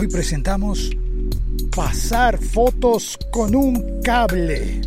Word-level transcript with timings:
Hoy 0.00 0.06
presentamos 0.06 0.92
pasar 1.74 2.38
fotos 2.38 3.18
con 3.32 3.56
un 3.56 4.00
cable 4.00 4.80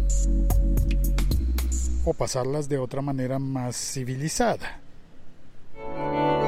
o 2.05 2.13
pasarlas 2.13 2.70
de 2.70 2.78
otra 2.78 3.02
manera 3.02 3.38
más 3.38 3.76
civilizada. 3.76 4.79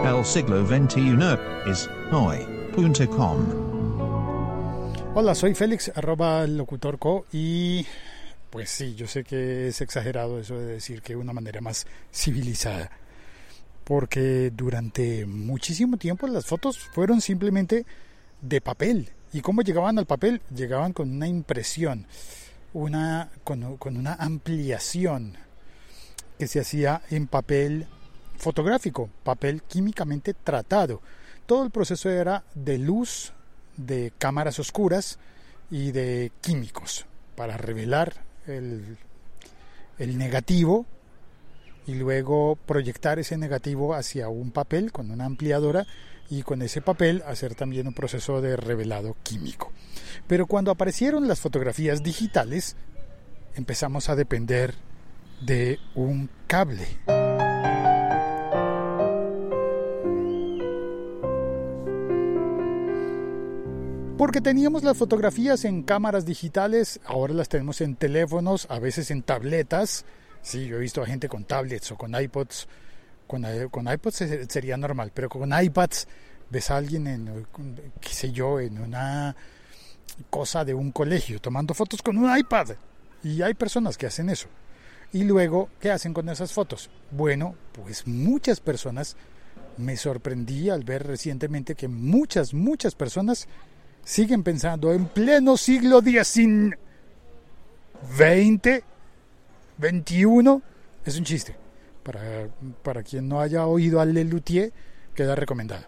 El 0.05 0.23
siglo 0.23 0.65
XXI 0.65 1.17
es 1.69 1.89
hoy.com. 2.13 3.37
Hola, 5.13 5.35
soy 5.35 5.55
Félix, 5.55 5.91
arroba 5.93 6.47
locutorco 6.47 7.25
y 7.33 7.85
pues 8.49 8.69
sí, 8.69 8.95
yo 8.95 9.07
sé 9.07 9.25
que 9.25 9.67
es 9.67 9.81
exagerado 9.81 10.39
eso 10.39 10.57
de 10.57 10.67
decir 10.67 11.01
que 11.01 11.17
una 11.17 11.33
manera 11.33 11.59
más 11.59 11.85
civilizada. 12.13 12.89
Porque 13.83 14.51
durante 14.55 15.25
muchísimo 15.25 15.97
tiempo 15.97 16.27
las 16.27 16.45
fotos 16.45 16.79
fueron 16.79 17.19
simplemente 17.19 17.85
de 18.43 18.61
papel. 18.61 19.09
¿Y 19.31 19.41
cómo 19.41 19.63
llegaban 19.63 19.97
al 19.97 20.05
papel? 20.05 20.41
Llegaban 20.55 20.93
con 20.93 21.09
una 21.09 21.27
impresión, 21.27 22.05
una, 22.73 23.31
con, 23.43 23.77
con 23.77 23.97
una 23.97 24.13
ampliación 24.13 25.35
que 26.37 26.47
se 26.47 26.59
hacía 26.59 27.01
en 27.09 27.27
papel 27.27 27.87
fotográfico, 28.37 29.09
papel 29.23 29.63
químicamente 29.63 30.33
tratado. 30.33 31.01
Todo 31.47 31.63
el 31.63 31.71
proceso 31.71 32.09
era 32.09 32.43
de 32.53 32.77
luz, 32.77 33.33
de 33.77 34.13
cámaras 34.17 34.59
oscuras 34.59 35.17
y 35.71 35.91
de 35.91 36.31
químicos 36.41 37.05
para 37.35 37.57
revelar 37.57 38.13
el, 38.45 38.97
el 39.97 40.17
negativo 40.17 40.85
y 41.87 41.95
luego 41.95 42.57
proyectar 42.65 43.19
ese 43.19 43.37
negativo 43.37 43.93
hacia 43.93 44.29
un 44.29 44.51
papel 44.51 44.91
con 44.91 45.11
una 45.11 45.25
ampliadora 45.25 45.85
y 46.37 46.41
con 46.41 46.63
ese 46.63 46.81
papel 46.81 47.23
hacer 47.27 47.53
también 47.53 47.85
un 47.85 47.93
proceso 47.93 48.41
de 48.41 48.55
revelado 48.57 49.15
químico. 49.21 49.71
Pero 50.27 50.47
cuando 50.47 50.71
aparecieron 50.71 51.27
las 51.27 51.39
fotografías 51.39 52.01
digitales, 52.01 52.75
empezamos 53.53 54.09
a 54.09 54.15
depender 54.15 54.73
de 55.41 55.79
un 55.93 56.29
cable. 56.47 56.87
Porque 64.17 64.41
teníamos 64.41 64.83
las 64.83 64.97
fotografías 64.97 65.65
en 65.65 65.83
cámaras 65.83 66.25
digitales, 66.25 66.99
ahora 67.05 67.35
las 67.35 67.49
tenemos 67.49 67.79
en 67.81 67.95
teléfonos, 67.95 68.65
a 68.71 68.79
veces 68.79 69.11
en 69.11 69.21
tabletas. 69.21 70.05
Sí, 70.41 70.65
yo 70.65 70.77
he 70.77 70.79
visto 70.79 71.03
a 71.03 71.05
gente 71.05 71.29
con 71.29 71.43
tablets 71.45 71.91
o 71.91 71.95
con 71.95 72.19
iPods. 72.19 72.67
Con, 73.27 73.45
con 73.69 73.91
iPods 73.91 74.23
sería 74.49 74.77
normal, 74.77 75.11
pero 75.13 75.29
con 75.29 75.51
iPads 75.53 76.07
ves 76.49 76.69
a 76.69 76.77
alguien 76.77 77.07
en, 77.07 77.47
qué 77.99 78.09
sé 78.09 78.31
yo, 78.31 78.59
en 78.59 78.77
una 78.79 79.35
cosa 80.29 80.63
de 80.63 80.73
un 80.73 80.91
colegio 80.91 81.41
tomando 81.41 81.73
fotos 81.73 82.01
con 82.01 82.17
un 82.17 82.37
iPad. 82.37 82.69
Y 83.23 83.41
hay 83.41 83.53
personas 83.53 83.97
que 83.97 84.05
hacen 84.05 84.29
eso. 84.29 84.47
Y 85.11 85.23
luego, 85.23 85.69
¿qué 85.79 85.91
hacen 85.91 86.13
con 86.13 86.29
esas 86.29 86.51
fotos? 86.51 86.89
Bueno, 87.11 87.55
pues 87.71 88.07
muchas 88.07 88.59
personas, 88.59 89.15
me 89.77 89.97
sorprendí 89.97 90.69
al 90.69 90.83
ver 90.83 91.07
recientemente 91.07 91.75
que 91.75 91.87
muchas, 91.87 92.53
muchas 92.53 92.95
personas 92.95 93.47
siguen 94.03 94.43
pensando 94.43 94.91
en 94.93 95.05
pleno 95.05 95.57
siglo 95.57 96.01
XIX, 96.01 96.77
20, 98.17 98.83
21, 99.77 100.61
es 101.05 101.17
un 101.17 101.23
chiste. 101.23 101.62
Para, 102.03 102.49
para 102.83 103.03
quien 103.03 103.27
no 103.27 103.39
haya 103.39 103.65
oído 103.65 104.01
a 104.01 104.05
Lelutier, 104.05 104.71
queda 105.15 105.35
recomendado. 105.35 105.85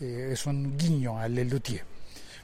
Eh, 0.00 0.30
es 0.32 0.46
un 0.46 0.76
guiño 0.76 1.18
a 1.18 1.28
Lelutier. 1.28 1.84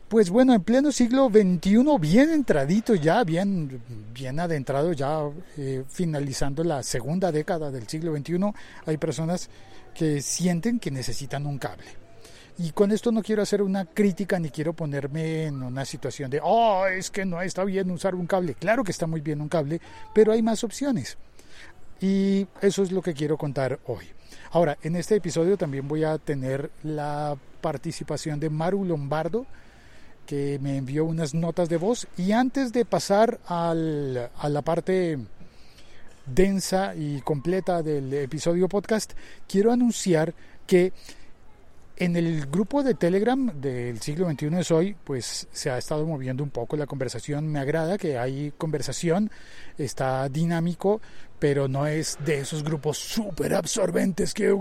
Pues 0.08 0.30
bueno, 0.30 0.54
en 0.54 0.62
pleno 0.62 0.92
siglo 0.92 1.28
XXI, 1.28 1.82
bien 1.98 2.30
entradito 2.30 2.94
ya, 2.94 3.24
bien, 3.24 3.80
bien 4.12 4.38
adentrado 4.38 4.92
ya, 4.92 5.22
eh, 5.56 5.82
finalizando 5.88 6.62
la 6.62 6.82
segunda 6.82 7.32
década 7.32 7.70
del 7.70 7.88
siglo 7.88 8.16
XXI, 8.16 8.52
hay 8.86 8.96
personas 8.96 9.48
que 9.94 10.20
sienten 10.20 10.78
que 10.78 10.90
necesitan 10.90 11.46
un 11.46 11.58
cable 11.58 12.04
y 12.58 12.70
con 12.70 12.92
esto 12.92 13.10
no 13.10 13.22
quiero 13.22 13.42
hacer 13.42 13.62
una 13.62 13.84
crítica 13.84 14.38
ni 14.38 14.50
quiero 14.50 14.72
ponerme 14.72 15.46
en 15.46 15.62
una 15.62 15.84
situación 15.84 16.30
de, 16.30 16.40
oh, 16.42 16.86
es 16.86 17.10
que 17.10 17.24
no 17.24 17.42
está 17.42 17.64
bien 17.64 17.90
usar 17.90 18.14
un 18.14 18.26
cable. 18.26 18.54
Claro 18.54 18.84
que 18.84 18.92
está 18.92 19.06
muy 19.06 19.20
bien 19.20 19.40
un 19.40 19.48
cable, 19.48 19.80
pero 20.14 20.32
hay 20.32 20.42
más 20.42 20.62
opciones. 20.62 21.18
Y 22.04 22.46
eso 22.60 22.82
es 22.82 22.92
lo 22.92 23.00
que 23.00 23.14
quiero 23.14 23.38
contar 23.38 23.78
hoy. 23.86 24.04
Ahora, 24.50 24.76
en 24.82 24.94
este 24.94 25.14
episodio 25.14 25.56
también 25.56 25.88
voy 25.88 26.04
a 26.04 26.18
tener 26.18 26.70
la 26.82 27.34
participación 27.62 28.38
de 28.38 28.50
Maru 28.50 28.84
Lombardo, 28.84 29.46
que 30.26 30.58
me 30.60 30.76
envió 30.76 31.06
unas 31.06 31.32
notas 31.32 31.70
de 31.70 31.78
voz. 31.78 32.06
Y 32.18 32.32
antes 32.32 32.74
de 32.74 32.84
pasar 32.84 33.40
a 33.46 33.72
la 33.72 34.62
parte 34.62 35.18
densa 36.26 36.94
y 36.94 37.22
completa 37.22 37.82
del 37.82 38.12
episodio 38.12 38.68
podcast, 38.68 39.14
quiero 39.48 39.72
anunciar 39.72 40.34
que 40.66 40.92
en 41.96 42.16
el 42.16 42.46
grupo 42.46 42.82
de 42.82 42.94
Telegram 42.94 43.60
del 43.60 44.00
siglo 44.00 44.28
XXI 44.28 44.58
es 44.58 44.70
hoy, 44.70 44.96
pues 45.04 45.46
se 45.52 45.70
ha 45.70 45.78
estado 45.78 46.06
moviendo 46.06 46.42
un 46.42 46.50
poco 46.50 46.76
la 46.76 46.86
conversación. 46.86 47.46
Me 47.46 47.60
agrada 47.60 47.98
que 47.98 48.18
hay 48.18 48.52
conversación, 48.58 49.30
está 49.78 50.28
dinámico, 50.28 51.00
pero 51.38 51.68
no 51.68 51.86
es 51.86 52.18
de 52.24 52.40
esos 52.40 52.64
grupos 52.64 52.98
súper 52.98 53.54
absorbentes 53.54 54.34
que, 54.34 54.56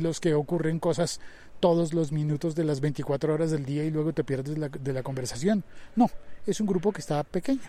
los 0.00 0.20
que 0.20 0.34
ocurren 0.34 0.78
cosas 0.78 1.20
todos 1.58 1.92
los 1.92 2.12
minutos 2.12 2.54
de 2.54 2.64
las 2.64 2.80
24 2.80 3.34
horas 3.34 3.50
del 3.50 3.64
día 3.64 3.82
y 3.84 3.90
luego 3.90 4.12
te 4.12 4.24
pierdes 4.24 4.56
la, 4.56 4.68
de 4.68 4.92
la 4.92 5.02
conversación. 5.02 5.64
No, 5.96 6.08
es 6.46 6.60
un 6.60 6.66
grupo 6.66 6.92
que 6.92 7.00
está 7.00 7.22
pequeño 7.24 7.62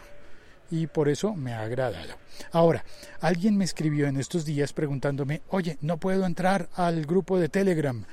y 0.70 0.88
por 0.88 1.10
eso 1.10 1.34
me 1.34 1.54
ha 1.54 1.62
agradado. 1.62 2.14
Ahora, 2.52 2.84
alguien 3.22 3.58
me 3.58 3.66
escribió 3.66 4.08
en 4.08 4.18
estos 4.18 4.46
días 4.46 4.74
preguntándome, 4.74 5.42
oye, 5.50 5.78
no 5.82 5.98
puedo 5.98 6.26
entrar 6.26 6.70
al 6.76 7.06
grupo 7.06 7.40
de 7.40 7.50
Telegram 7.50 8.06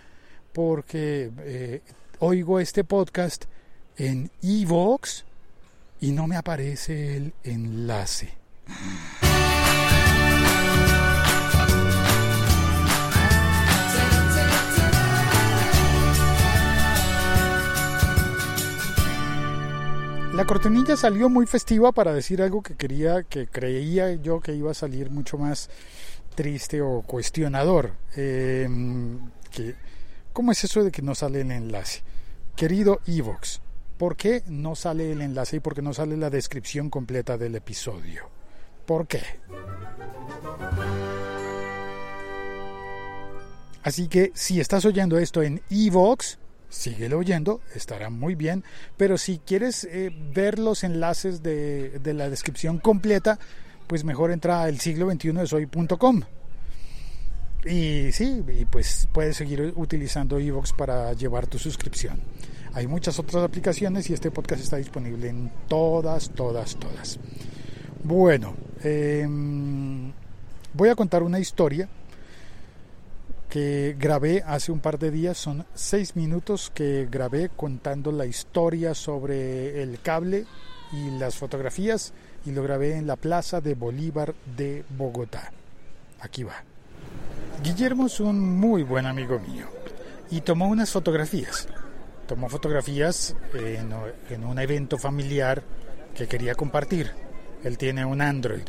porque 0.55 1.31
eh, 1.41 1.81
oigo 2.21 2.61
este 2.61 2.85
podcast 2.85 3.47
en 3.99 4.31
Evox 4.41 5.25
y 6.01 6.13
no 6.13 6.29
me 6.29 6.37
aparece 6.37 7.17
el 7.17 7.35
enlace. 7.43 8.39
La 20.33 20.45
cortinilla 20.47 20.97
salió 20.97 21.29
muy 21.29 21.47
festiva 21.47 21.91
para 21.91 22.13
decir 22.13 22.43
algo 22.43 22.63
que 22.63 22.77
quería, 22.77 23.25
que 23.25 23.49
creía 23.49 24.15
yo 24.15 24.41
que 24.41 24.55
iba 24.55 24.71
a 24.71 24.75
salir 24.75 25.11
mucho 25.11 25.37
más 25.37 25.69
triste 26.37 26.81
o 26.81 27.03
cuestionador. 27.03 27.93
Eh, 28.17 28.69
que 29.51 29.75
¿Cómo 30.35 30.51
es 30.51 30.65
eso 30.65 30.83
de 30.83 30.91
que 30.91 31.01
no 31.01 31.15
sale 31.15 31.43
el 31.43 31.53
enlace? 31.53 32.03
Querido 32.57 33.01
Evox, 33.07 33.61
¿por 33.97 34.17
qué 34.17 34.43
no 34.49 34.75
sale 34.75 35.13
el 35.13 35.23
enlace 35.23 35.59
y 35.59 35.61
por 35.61 35.77
qué 35.77 35.81
no 35.81 35.95
sale 35.95 36.17
la 36.17 36.29
descripción 36.29 36.91
completa 36.91 37.39
del 37.39 37.55
episodio? 37.55 38.29
¿Por 38.85 39.07
qué? 39.07 39.23
Así 43.85 44.09
que 44.09 44.33
si 44.35 44.59
estás 44.59 44.85
oyendo 44.85 45.21
esto 45.21 45.41
en 45.41 45.63
Evox, 45.71 46.39
síguelo 46.69 47.19
oyendo, 47.19 47.61
estará 47.73 48.11
muy 48.11 48.35
bien. 48.35 48.65
Pero 48.97 49.19
si 49.19 49.39
quieres 49.39 49.85
eh, 49.85 50.11
ver 50.35 50.59
los 50.59 50.83
enlaces 50.83 51.45
de, 51.45 52.01
de, 52.01 52.13
la 52.13 52.29
descripción 52.29 52.79
completa, 52.79 53.39
pues 53.87 54.03
mejor 54.03 54.33
entra 54.33 54.65
al 54.65 54.81
siglo 54.81 55.07
21 55.07 55.43
de. 55.43 56.27
Y 57.65 58.13
sí, 58.13 58.43
y 58.49 58.65
pues 58.67 59.09
puedes 59.13 59.37
seguir 59.37 59.73
utilizando 59.77 60.39
Evox 60.39 60.73
para 60.73 61.13
llevar 61.15 61.47
tu 61.47 61.59
suscripción. 61.59 62.21
Hay 62.75 62.87
muchas 62.87 63.19
otras 63.19 63.43
aplicaciones 63.45 64.11
y 64.11 64.15
este 64.15 64.31
podcast 64.31 64.63
está 64.63 64.77
disponible 64.77 65.29
en 65.29 65.51
todas, 65.69 66.31
todas, 66.31 66.77
todas. 66.77 67.19
Bueno, 68.03 68.55
eh, 68.83 69.27
voy 70.75 70.89
a 70.89 70.95
contar 70.95 71.23
una 71.23 71.39
historia 71.39 71.89
que 73.49 73.97
grabé 73.99 74.43
hace 74.45 74.73
un 74.73 74.81
par 74.81 74.99
de 74.99 75.13
días. 75.13 75.39
Son 75.39 75.65
seis 75.75 76.17
minutos 76.17 76.71
que 76.75 77.07
grabé 77.09 77.49
contando 77.49 78.11
la 78.11 78.27
historia 78.27 78.93
sobre 78.95 79.81
el 79.83 80.01
cable 80.01 80.45
y 80.93 81.11
las 81.19 81.37
fotografías 81.37 82.13
y 82.45 82.51
lo 82.51 82.63
grabé 82.63 82.97
en 82.97 83.07
la 83.07 83.17
Plaza 83.17 83.61
de 83.61 83.75
Bolívar 83.75 84.35
de 84.57 84.85
Bogotá. 84.99 85.53
Aquí 86.21 86.43
va. 86.43 86.74
Guillermo 87.63 88.07
es 88.07 88.21
un 88.21 88.41
muy 88.59 88.83
buen 88.83 89.07
amigo 89.07 89.39
mío 89.39 89.67
y 90.31 90.41
tomó 90.41 90.69
unas 90.69 90.91
fotografías. 90.91 91.69
Tomó 92.27 92.49
fotografías 92.49 93.37
en, 93.55 94.45
un 94.45 94.59
evento 94.59 94.99
familiar 94.99 95.63
que 96.15 96.27
quería 96.27 96.55
compartir. 96.55 97.13
Él 97.63 97.79
tiene 97.79 98.05
un 98.05 98.21
Android, 98.21 98.69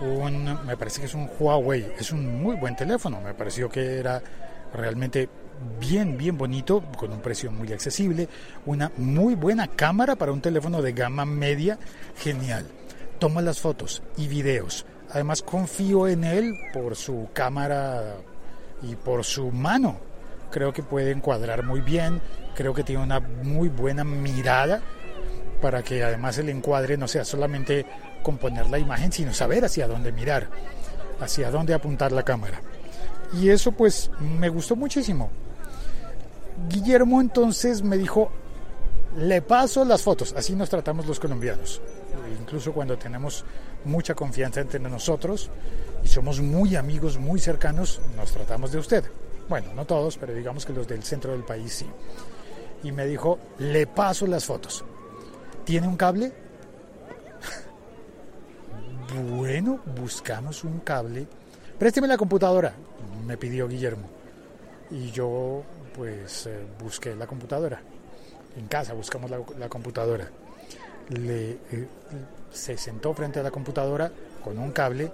un, 0.00 0.66
me 0.66 0.76
parece 0.76 1.00
que 1.00 1.06
es 1.06 1.14
un 1.14 1.28
Huawei, 1.38 1.92
es 1.98 2.12
un 2.12 2.42
muy 2.42 2.56
buen 2.56 2.76
teléfono, 2.76 3.20
me 3.20 3.32
pareció 3.32 3.68
que 3.68 3.98
era 3.98 4.22
realmente 4.74 5.28
bien, 5.80 6.18
bien 6.18 6.36
bonito, 6.36 6.82
con 6.98 7.12
un 7.12 7.20
precio 7.20 7.50
muy 7.50 7.72
accesible, 7.72 8.28
una 8.66 8.92
muy 8.98 9.34
buena 9.34 9.68
cámara 9.68 10.16
para 10.16 10.32
un 10.32 10.42
teléfono 10.42 10.82
de 10.82 10.92
gama 10.92 11.24
media, 11.24 11.78
genial. 12.16 12.66
Toma 13.18 13.40
las 13.40 13.60
fotos 13.60 14.02
y 14.18 14.28
videos. 14.28 14.84
Además 15.10 15.42
confío 15.42 16.08
en 16.08 16.24
él 16.24 16.54
por 16.72 16.96
su 16.96 17.28
cámara 17.32 18.16
y 18.82 18.96
por 18.96 19.24
su 19.24 19.50
mano. 19.50 19.96
Creo 20.50 20.72
que 20.72 20.82
puede 20.82 21.10
encuadrar 21.10 21.64
muy 21.64 21.80
bien, 21.80 22.20
creo 22.54 22.74
que 22.74 22.84
tiene 22.84 23.02
una 23.02 23.20
muy 23.20 23.68
buena 23.68 24.04
mirada 24.04 24.80
para 25.60 25.82
que 25.82 26.02
además 26.04 26.38
el 26.38 26.48
encuadre 26.48 26.96
no 26.96 27.08
sea 27.08 27.24
solamente 27.24 27.86
componer 28.22 28.68
la 28.68 28.78
imagen, 28.78 29.12
sino 29.12 29.32
saber 29.32 29.64
hacia 29.64 29.88
dónde 29.88 30.12
mirar, 30.12 30.48
hacia 31.20 31.50
dónde 31.50 31.74
apuntar 31.74 32.12
la 32.12 32.22
cámara. 32.22 32.60
Y 33.32 33.48
eso 33.48 33.72
pues 33.72 34.10
me 34.20 34.48
gustó 34.48 34.76
muchísimo. 34.76 35.30
Guillermo 36.68 37.20
entonces 37.20 37.82
me 37.82 37.96
dijo, 37.96 38.30
le 39.16 39.42
paso 39.42 39.84
las 39.84 40.02
fotos, 40.02 40.34
así 40.36 40.54
nos 40.54 40.70
tratamos 40.70 41.06
los 41.06 41.20
colombianos, 41.20 41.80
incluso 42.40 42.72
cuando 42.72 42.96
tenemos 42.96 43.44
mucha 43.86 44.14
confianza 44.14 44.60
entre 44.60 44.80
nosotros 44.80 45.50
y 46.04 46.08
somos 46.08 46.40
muy 46.40 46.76
amigos, 46.76 47.18
muy 47.18 47.40
cercanos, 47.40 48.00
nos 48.16 48.32
tratamos 48.32 48.72
de 48.72 48.78
usted. 48.78 49.04
Bueno, 49.48 49.72
no 49.74 49.84
todos, 49.84 50.18
pero 50.18 50.34
digamos 50.34 50.66
que 50.66 50.72
los 50.72 50.86
del 50.86 51.02
centro 51.02 51.32
del 51.32 51.44
país 51.44 51.72
sí. 51.72 51.86
Y 52.82 52.92
me 52.92 53.06
dijo, 53.06 53.38
le 53.58 53.86
paso 53.86 54.26
las 54.26 54.44
fotos. 54.44 54.84
¿Tiene 55.64 55.88
un 55.88 55.96
cable? 55.96 56.32
bueno, 59.30 59.80
buscamos 59.98 60.64
un 60.64 60.80
cable. 60.80 61.26
Présteme 61.78 62.06
la 62.06 62.16
computadora, 62.16 62.72
me 63.26 63.36
pidió 63.36 63.68
Guillermo. 63.68 64.08
Y 64.90 65.10
yo 65.10 65.62
pues 65.96 66.46
eh, 66.46 66.66
busqué 66.82 67.14
la 67.14 67.26
computadora. 67.26 67.80
En 68.56 68.66
casa 68.68 68.94
buscamos 68.94 69.30
la, 69.30 69.68
computadora. 69.68 70.28
Le, 71.10 71.50
eh, 71.50 71.88
se 72.50 72.76
sentó 72.76 73.14
frente 73.14 73.40
a 73.40 73.42
la 73.42 73.50
computadora 73.50 74.10
con 74.42 74.58
un 74.58 74.72
cable 74.72 75.10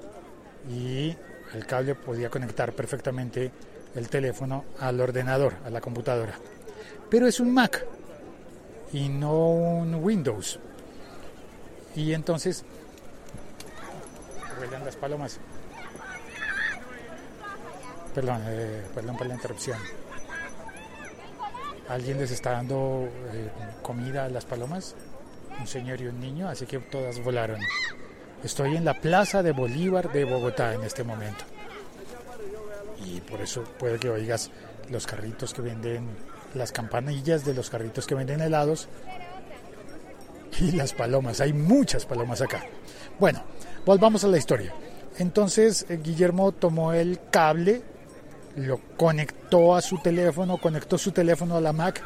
y 0.70 1.14
el 1.54 1.66
cable 1.66 1.94
podía 1.94 2.30
conectar 2.30 2.72
perfectamente 2.72 3.50
el 3.94 4.08
teléfono 4.08 4.64
al 4.78 5.00
ordenador, 5.00 5.54
a 5.64 5.70
la 5.70 5.80
computadora. 5.80 6.34
Pero 7.10 7.26
es 7.26 7.40
un 7.40 7.52
Mac 7.52 7.84
y 8.92 9.08
no 9.08 9.50
un 9.50 9.94
Windows. 9.96 10.58
Y 11.94 12.12
entonces, 12.14 12.64
vuelan 14.58 14.84
las 14.84 14.96
palomas. 14.96 15.38
Perdón, 18.14 18.42
eh, 18.46 18.82
perdón 18.94 19.16
por 19.16 19.26
la 19.26 19.34
interrupción. 19.34 19.78
Alguien 21.88 22.18
les 22.18 22.30
está 22.30 22.52
dando 22.52 23.08
eh, 23.32 23.50
comida 23.82 24.24
a 24.24 24.28
las 24.28 24.44
palomas, 24.44 24.94
un 25.62 25.68
señor 25.68 26.00
y 26.00 26.08
un 26.08 26.18
niño, 26.18 26.48
así 26.48 26.66
que 26.66 26.78
todas 26.78 27.22
volaron. 27.22 27.60
Estoy 28.42 28.76
en 28.76 28.84
la 28.84 28.94
Plaza 28.94 29.44
de 29.44 29.52
Bolívar 29.52 30.12
de 30.12 30.24
Bogotá 30.24 30.74
en 30.74 30.82
este 30.82 31.04
momento. 31.04 31.44
Y 33.06 33.20
por 33.20 33.40
eso 33.40 33.62
puede 33.78 33.98
que 33.98 34.10
oigas 34.10 34.50
los 34.90 35.06
carritos 35.06 35.54
que 35.54 35.62
venden, 35.62 36.08
las 36.54 36.72
campanillas 36.72 37.44
de 37.44 37.54
los 37.54 37.70
carritos 37.70 38.06
que 38.06 38.16
venden 38.16 38.40
helados 38.40 38.88
y 40.60 40.72
las 40.72 40.92
palomas. 40.92 41.40
Hay 41.40 41.52
muchas 41.52 42.04
palomas 42.04 42.42
acá. 42.42 42.66
Bueno, 43.20 43.44
volvamos 43.86 44.24
a 44.24 44.28
la 44.28 44.38
historia. 44.38 44.74
Entonces 45.18 45.86
eh, 45.88 46.00
Guillermo 46.02 46.50
tomó 46.50 46.92
el 46.92 47.20
cable 47.30 47.82
lo 48.56 48.80
conectó 48.96 49.74
a 49.74 49.80
su 49.80 49.98
teléfono, 49.98 50.58
conectó 50.58 50.98
su 50.98 51.12
teléfono 51.12 51.56
a 51.56 51.60
la 51.60 51.72
Mac 51.72 52.02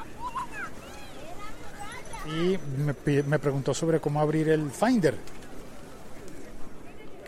y 2.26 2.58
me, 3.26 3.38
preguntó 3.38 3.74
sobre 3.74 4.00
cómo 4.00 4.20
abrir 4.20 4.48
el 4.48 4.70
Finder. 4.70 5.14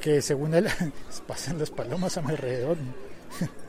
Que 0.00 0.22
según 0.22 0.54
él, 0.54 0.68
pasan 1.26 1.58
las 1.58 1.70
palomas 1.70 2.16
a 2.16 2.22
mi 2.22 2.30
alrededor. 2.30 2.76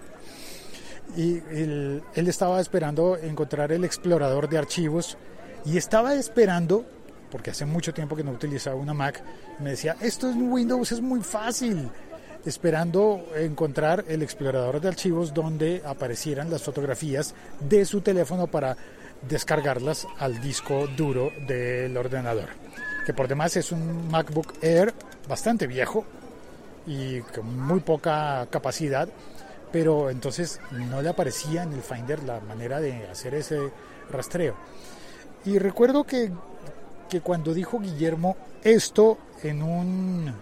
y 1.17 1.37
él, 1.51 2.03
él 2.13 2.27
estaba 2.27 2.59
esperando 2.61 3.17
encontrar 3.17 3.71
el 3.71 3.83
explorador 3.83 4.49
de 4.49 4.57
archivos 4.57 5.17
y 5.65 5.77
estaba 5.77 6.15
esperando, 6.15 6.85
porque 7.31 7.51
hace 7.51 7.65
mucho 7.65 7.93
tiempo 7.93 8.15
que 8.15 8.23
no 8.23 8.31
utilizaba 8.31 8.75
una 8.75 8.93
Mac, 8.93 9.21
me 9.59 9.71
decía, 9.71 9.95
esto 10.01 10.29
en 10.29 10.51
Windows 10.51 10.91
es 10.91 11.01
muy 11.01 11.21
fácil 11.21 11.89
esperando 12.45 13.25
encontrar 13.35 14.05
el 14.07 14.21
explorador 14.21 14.79
de 14.79 14.87
archivos 14.87 15.33
donde 15.33 15.81
aparecieran 15.85 16.49
las 16.49 16.63
fotografías 16.63 17.35
de 17.59 17.85
su 17.85 18.01
teléfono 18.01 18.47
para 18.47 18.77
descargarlas 19.27 20.07
al 20.17 20.41
disco 20.41 20.87
duro 20.87 21.31
del 21.47 21.95
ordenador, 21.97 22.49
que 23.05 23.13
por 23.13 23.27
demás 23.27 23.57
es 23.57 23.71
un 23.71 24.09
MacBook 24.09 24.53
Air 24.61 24.93
bastante 25.27 25.67
viejo 25.67 26.05
y 26.87 27.21
con 27.21 27.59
muy 27.59 27.81
poca 27.81 28.47
capacidad, 28.49 29.09
pero 29.71 30.09
entonces 30.09 30.59
no 30.71 31.01
le 31.01 31.09
aparecía 31.09 31.63
en 31.63 31.73
el 31.73 31.81
Finder 31.81 32.23
la 32.23 32.39
manera 32.39 32.79
de 32.79 33.07
hacer 33.07 33.35
ese 33.35 33.71
rastreo. 34.09 34.55
Y 35.45 35.59
recuerdo 35.59 36.03
que, 36.03 36.31
que 37.09 37.21
cuando 37.21 37.53
dijo 37.53 37.79
Guillermo 37.79 38.35
esto 38.63 39.17
en 39.43 39.61
un 39.61 40.33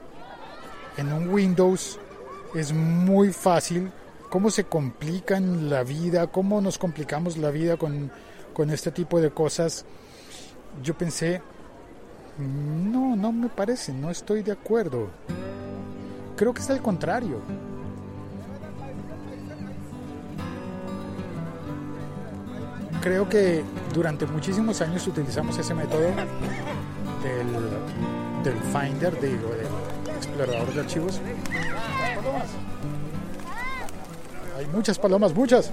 en 0.97 1.13
un 1.13 1.29
Windows 1.29 1.99
es 2.55 2.73
muy 2.73 3.31
fácil, 3.31 3.91
cómo 4.29 4.49
se 4.49 4.63
complican 4.63 5.69
la 5.69 5.83
vida, 5.83 6.27
cómo 6.27 6.59
nos 6.59 6.77
complicamos 6.77 7.37
la 7.37 7.51
vida 7.51 7.77
con, 7.77 8.11
este 8.65 8.91
tipo 8.91 9.21
de 9.21 9.29
cosas. 9.31 9.85
Yo 10.83 10.97
pensé, 10.97 11.41
no, 12.37 13.15
no 13.15 13.31
me 13.31 13.49
parece, 13.49 13.93
no 13.93 14.09
estoy 14.09 14.43
de 14.43 14.51
acuerdo. 14.51 15.09
Creo 16.35 16.53
que 16.53 16.61
es 16.61 16.69
al 16.69 16.81
contrario. 16.81 17.39
Creo 23.01 23.29
que 23.29 23.63
durante 23.93 24.25
muchísimos 24.25 24.81
años 24.81 25.07
utilizamos 25.07 25.57
ese 25.57 25.73
método 25.73 26.01
del, 26.01 26.13
del 28.43 28.59
Finder, 28.71 29.19
digo, 29.21 29.49
del 29.49 30.15
explorador 30.15 30.73
de 30.73 30.81
archivos. 30.81 31.21
Hay 34.57 34.65
muchas 34.67 34.97
palomas, 34.97 35.33
muchas. 35.33 35.71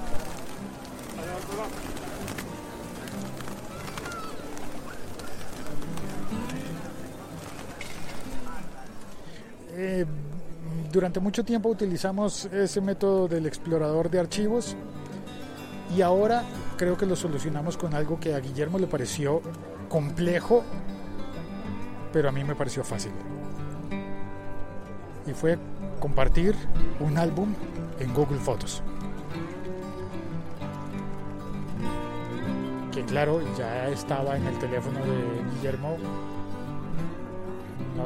Eh, 9.84 10.06
durante 10.90 11.20
mucho 11.20 11.44
tiempo 11.44 11.68
utilizamos 11.68 12.46
ese 12.46 12.80
método 12.80 13.28
del 13.28 13.44
explorador 13.44 14.08
de 14.08 14.18
archivos 14.18 14.76
y 15.94 16.00
ahora 16.00 16.42
creo 16.78 16.96
que 16.96 17.04
lo 17.04 17.16
solucionamos 17.16 17.76
con 17.76 17.92
algo 17.92 18.18
que 18.18 18.34
a 18.34 18.40
Guillermo 18.40 18.78
le 18.78 18.86
pareció 18.86 19.42
complejo, 19.90 20.64
pero 22.14 22.30
a 22.30 22.32
mí 22.32 22.44
me 22.44 22.54
pareció 22.54 22.82
fácil 22.82 23.12
y 25.26 25.32
fue 25.32 25.58
compartir 26.00 26.54
un 27.00 27.18
álbum 27.18 27.52
en 28.00 28.14
Google 28.14 28.38
Fotos. 28.38 28.82
Que 32.90 33.04
claro, 33.04 33.42
ya 33.58 33.88
estaba 33.88 34.38
en 34.38 34.46
el 34.46 34.58
teléfono 34.58 35.00
de 35.00 35.54
Guillermo. 35.56 35.96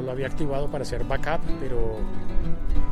Lo 0.01 0.11
había 0.11 0.27
activado 0.27 0.69
para 0.69 0.83
hacer 0.83 1.03
backup, 1.03 1.41
pero, 1.59 1.97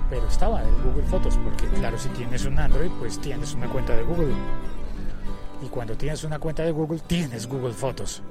pero 0.09 0.27
estaba 0.27 0.61
en 0.61 0.83
Google 0.83 1.03
Fotos, 1.03 1.37
porque 1.43 1.67
claro, 1.77 1.97
si 1.97 2.09
tienes 2.09 2.45
un 2.45 2.59
Android, 2.59 2.91
pues 2.99 3.19
tienes 3.19 3.53
una 3.53 3.67
cuenta 3.67 3.95
de 3.95 4.03
Google. 4.03 4.33
Y 5.61 5.67
cuando 5.67 5.95
tienes 5.95 6.23
una 6.23 6.39
cuenta 6.39 6.63
de 6.63 6.71
Google, 6.71 6.99
tienes 7.07 7.47
Google 7.47 7.73
Fotos 7.73 8.21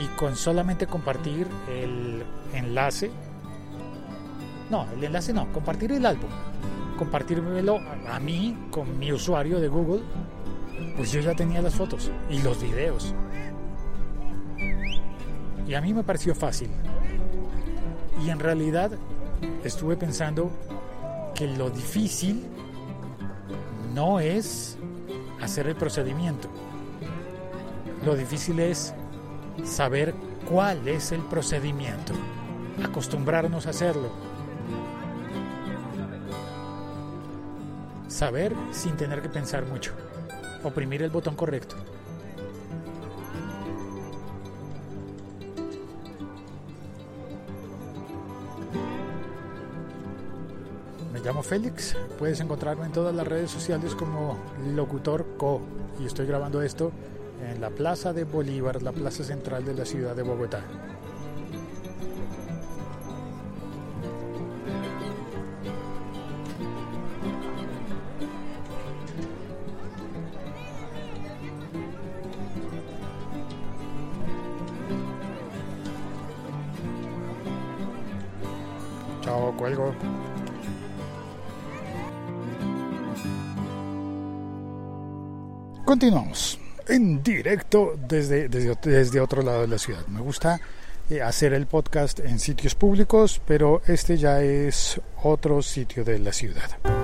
y 0.00 0.06
con 0.16 0.36
solamente 0.36 0.86
compartir 0.86 1.46
el 1.68 2.22
enlace, 2.52 3.10
no, 4.70 4.86
el 4.92 5.02
enlace 5.02 5.32
no, 5.32 5.52
compartir 5.52 5.92
el 5.92 6.06
álbum, 6.06 6.30
compartírmelo 6.96 7.80
a 8.08 8.20
mí 8.20 8.56
con 8.70 8.98
mi 8.98 9.12
usuario 9.12 9.60
de 9.60 9.68
Google, 9.68 10.02
pues 10.96 11.10
yo 11.10 11.20
ya 11.20 11.34
tenía 11.34 11.60
las 11.62 11.74
fotos 11.74 12.10
y 12.30 12.40
los 12.42 12.60
videos. 12.62 13.14
Y 15.68 15.74
a 15.74 15.80
mí 15.80 15.92
me 15.92 16.02
pareció 16.02 16.34
fácil. 16.34 16.70
Y 18.24 18.30
en 18.30 18.40
realidad 18.40 18.90
estuve 19.62 19.96
pensando 19.96 20.50
que 21.34 21.46
lo 21.46 21.70
difícil 21.70 22.46
no 23.94 24.18
es 24.18 24.76
hacer 25.40 25.68
el 25.68 25.76
procedimiento. 25.76 26.48
Lo 28.04 28.16
difícil 28.16 28.58
es 28.60 28.94
saber 29.64 30.14
cuál 30.48 30.88
es 30.88 31.12
el 31.12 31.20
procedimiento, 31.20 32.14
acostumbrarnos 32.82 33.66
a 33.66 33.70
hacerlo. 33.70 34.10
saber 38.18 38.52
sin 38.72 38.96
tener 38.96 39.22
que 39.22 39.28
pensar 39.28 39.64
mucho. 39.64 39.92
Oprimir 40.64 41.02
el 41.04 41.10
botón 41.10 41.36
correcto. 41.36 41.76
Llamo 51.28 51.42
Félix, 51.42 51.94
puedes 52.18 52.40
encontrarme 52.40 52.86
en 52.86 52.92
todas 52.92 53.14
las 53.14 53.26
redes 53.26 53.50
sociales 53.50 53.94
como 53.94 54.38
Locutor 54.74 55.36
Co 55.36 55.60
y 56.00 56.06
estoy 56.06 56.26
grabando 56.26 56.62
esto 56.62 56.90
en 57.46 57.60
la 57.60 57.68
Plaza 57.68 58.14
de 58.14 58.24
Bolívar, 58.24 58.82
la 58.82 58.92
plaza 58.92 59.22
central 59.22 59.62
de 59.66 59.74
la 59.74 59.84
ciudad 59.84 60.16
de 60.16 60.22
Bogotá. 60.22 60.62
Continuamos 85.98 86.60
en 86.86 87.24
directo 87.24 87.98
desde, 88.08 88.48
desde, 88.48 88.76
desde, 88.80 89.20
otro 89.20 89.42
lado 89.42 89.62
de 89.62 89.66
la 89.66 89.78
ciudad. 89.78 90.06
Me 90.06 90.20
gusta 90.20 90.60
eh, 91.10 91.20
hacer 91.20 91.52
el 91.54 91.66
podcast 91.66 92.20
en 92.20 92.38
sitios 92.38 92.76
públicos, 92.76 93.42
pero 93.44 93.82
este 93.84 94.16
ya 94.16 94.40
es 94.40 95.00
otro 95.24 95.60
sitio 95.60 96.04
de 96.04 96.20
la 96.20 96.32
ciudad. 96.32 96.97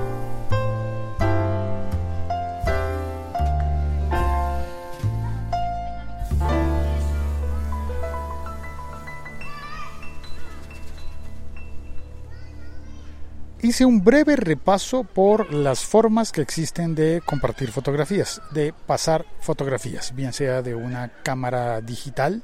Hice 13.65 13.87
un 13.87 14.05
breve 14.05 14.37
repaso 14.37 15.05
por 15.05 15.55
las 15.55 15.87
formas 15.87 16.33
que 16.33 16.43
existen 16.43 16.95
de 16.95 17.23
compartir 17.25 17.71
fotografías, 17.71 18.43
de 18.51 18.75
pasar 18.75 19.25
fotografías, 19.41 20.15
bien 20.15 20.35
sea 20.35 20.61
de 20.61 20.75
una 20.75 21.09
cámara 21.23 21.81
digital 21.81 22.43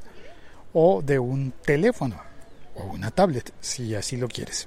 o 0.72 1.02
de 1.02 1.18
un 1.18 1.52
teléfono 1.62 2.18
o 2.74 2.84
una 2.84 3.10
tablet, 3.10 3.52
si 3.60 3.94
así 3.94 4.16
lo 4.16 4.28
quieres. 4.28 4.66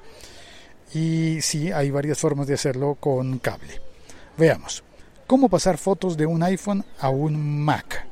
Y 0.94 1.42
sí, 1.42 1.72
hay 1.72 1.90
varias 1.90 2.20
formas 2.20 2.46
de 2.46 2.54
hacerlo 2.54 2.98
con 3.00 3.40
cable. 3.40 3.82
Veamos, 4.38 4.84
¿cómo 5.26 5.50
pasar 5.50 5.80
fotos 5.80 6.16
de 6.16 6.28
un 6.28 6.44
iPhone 6.44 6.86
a 7.00 7.10
un 7.10 7.64
Mac? 7.66 8.06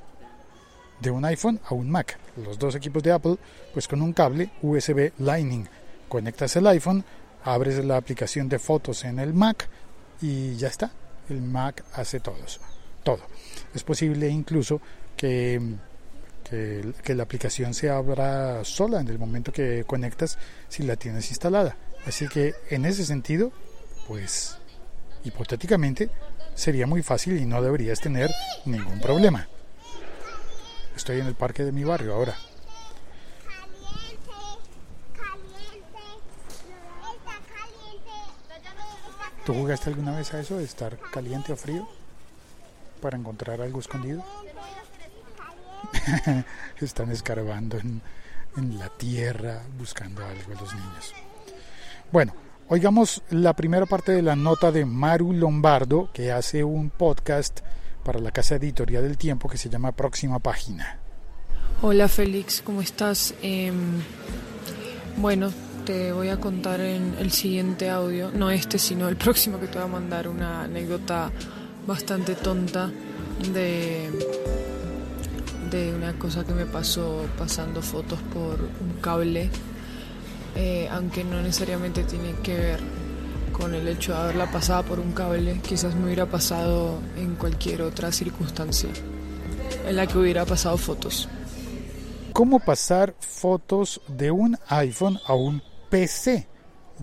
De 0.99 1.11
un 1.11 1.25
iPhone 1.25 1.59
a 1.63 1.75
un 1.75 1.91
Mac. 1.91 2.17
Los 2.43 2.57
dos 2.57 2.73
equipos 2.73 3.03
de 3.03 3.11
Apple, 3.11 3.37
pues 3.71 3.87
con 3.87 4.01
un 4.01 4.13
cable 4.13 4.49
USB 4.63 5.11
Lightning. 5.19 5.67
Conectas 6.09 6.55
el 6.55 6.65
iPhone 6.65 7.05
abres 7.43 7.83
la 7.83 7.97
aplicación 7.97 8.49
de 8.49 8.59
fotos 8.59 9.03
en 9.03 9.19
el 9.19 9.33
Mac 9.33 9.67
y 10.21 10.55
ya 10.55 10.67
está. 10.67 10.91
El 11.29 11.41
Mac 11.41 11.83
hace 11.93 12.19
todo. 12.19 12.35
todo. 13.03 13.21
Es 13.73 13.83
posible 13.83 14.27
incluso 14.27 14.81
que, 15.15 15.61
que, 16.49 16.93
que, 17.03 17.15
la 17.15 17.23
aplicación 17.23 17.73
se 17.73 17.89
abra 17.89 18.63
sola 18.63 18.99
en 19.01 19.07
el 19.07 19.19
momento 19.19 19.51
que 19.51 19.83
conectas 19.85 20.37
si 20.67 20.83
la 20.83 20.95
tienes 20.95 21.29
instalada. 21.29 21.77
Así 22.05 22.27
que 22.27 22.53
en 22.69 22.85
ese 22.85 23.05
sentido, 23.05 23.51
pues 24.07 24.57
hipotéticamente 25.23 26.09
sería 26.55 26.87
muy 26.87 27.01
fácil 27.01 27.37
y 27.37 27.45
no 27.45 27.61
deberías 27.61 27.99
tener 27.99 28.31
ningún 28.65 28.99
problema. 28.99 29.47
Estoy 30.95 31.19
en 31.19 31.27
el 31.27 31.35
parque 31.35 31.63
de 31.63 31.71
mi 31.71 31.83
barrio 31.83 32.13
ahora. 32.13 32.35
¿Tú 39.45 39.53
jugaste 39.53 39.89
alguna 39.89 40.15
vez 40.15 40.33
a 40.33 40.39
eso 40.39 40.57
de 40.57 40.63
estar 40.63 40.97
caliente 41.11 41.51
o 41.53 41.55
frío 41.55 41.87
para 43.01 43.17
encontrar 43.17 43.61
algo 43.61 43.79
escondido? 43.79 44.23
Están 46.79 47.11
escarbando 47.11 47.77
en, 47.79 48.01
en, 48.55 48.77
la 48.77 48.89
tierra 48.89 49.61
buscando 49.77 50.23
algo 50.23 50.53
los 50.53 50.73
niños. 50.75 51.13
Bueno, 52.11 52.33
oigamos 52.69 53.23
la 53.31 53.53
primera 53.55 53.87
parte 53.87 54.11
de 54.11 54.21
la 54.21 54.35
nota 54.35 54.71
de 54.71 54.85
Maru 54.85 55.33
Lombardo, 55.33 56.11
que 56.13 56.31
hace 56.31 56.63
un 56.63 56.91
podcast 56.91 57.61
para 58.03 58.19
la 58.19 58.31
casa 58.31 58.55
editorial 58.55 59.03
del 59.03 59.17
tiempo 59.17 59.49
que 59.49 59.57
se 59.57 59.69
llama 59.69 59.91
Próxima 59.91 60.37
Página. 60.37 60.99
Hola 61.81 62.07
Félix, 62.07 62.61
¿cómo 62.61 62.81
estás? 62.81 63.33
Eh, 63.41 63.71
bueno, 65.17 65.51
te 65.85 66.11
voy 66.11 66.29
a 66.29 66.37
contar 66.39 66.79
en 66.79 67.15
el 67.19 67.31
siguiente 67.31 67.89
audio, 67.89 68.31
no 68.33 68.49
este, 68.49 68.77
sino 68.77 69.09
el 69.09 69.15
próximo 69.15 69.59
que 69.59 69.67
te 69.67 69.77
voy 69.79 69.87
a 69.87 69.91
mandar, 69.91 70.27
una 70.27 70.63
anécdota 70.63 71.31
bastante 71.87 72.35
tonta 72.35 72.91
de, 73.53 74.09
de 75.69 75.93
una 75.93 76.13
cosa 76.13 76.45
que 76.45 76.53
me 76.53 76.65
pasó 76.65 77.25
pasando 77.37 77.81
fotos 77.81 78.19
por 78.33 78.59
un 78.61 79.01
cable, 79.01 79.49
eh, 80.55 80.87
aunque 80.91 81.23
no 81.23 81.41
necesariamente 81.41 82.03
tiene 82.03 82.33
que 82.43 82.55
ver 82.55 82.79
con 83.51 83.73
el 83.73 83.87
hecho 83.87 84.13
de 84.13 84.19
haberla 84.19 84.51
pasado 84.51 84.83
por 84.83 84.99
un 84.99 85.11
cable, 85.11 85.59
quizás 85.67 85.95
me 85.95 86.05
hubiera 86.05 86.25
pasado 86.25 86.99
en 87.17 87.35
cualquier 87.35 87.81
otra 87.81 88.11
circunstancia 88.11 88.89
en 89.87 89.95
la 89.95 90.07
que 90.07 90.17
hubiera 90.17 90.45
pasado 90.45 90.77
fotos. 90.77 91.27
¿Cómo 92.33 92.59
pasar 92.59 93.13
fotos 93.19 93.99
de 94.07 94.31
un 94.31 94.57
iPhone 94.69 95.19
a 95.25 95.33
un 95.33 95.61
PC. 95.91 96.47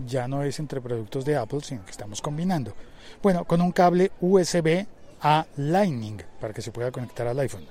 Ya 0.05 0.27
no 0.27 0.43
es 0.43 0.59
entre 0.59 0.81
productos 0.81 1.23
de 1.23 1.37
Apple, 1.37 1.61
sino 1.61 1.85
que 1.85 1.91
estamos 1.91 2.21
combinando. 2.21 2.73
Bueno, 3.21 3.45
con 3.45 3.61
un 3.61 3.71
cable 3.71 4.11
USB 4.19 4.85
a 5.21 5.45
Lightning 5.57 6.21
para 6.41 6.53
que 6.53 6.61
se 6.61 6.71
pueda 6.71 6.91
conectar 6.91 7.27
al 7.27 7.39
iPhone. 7.39 7.65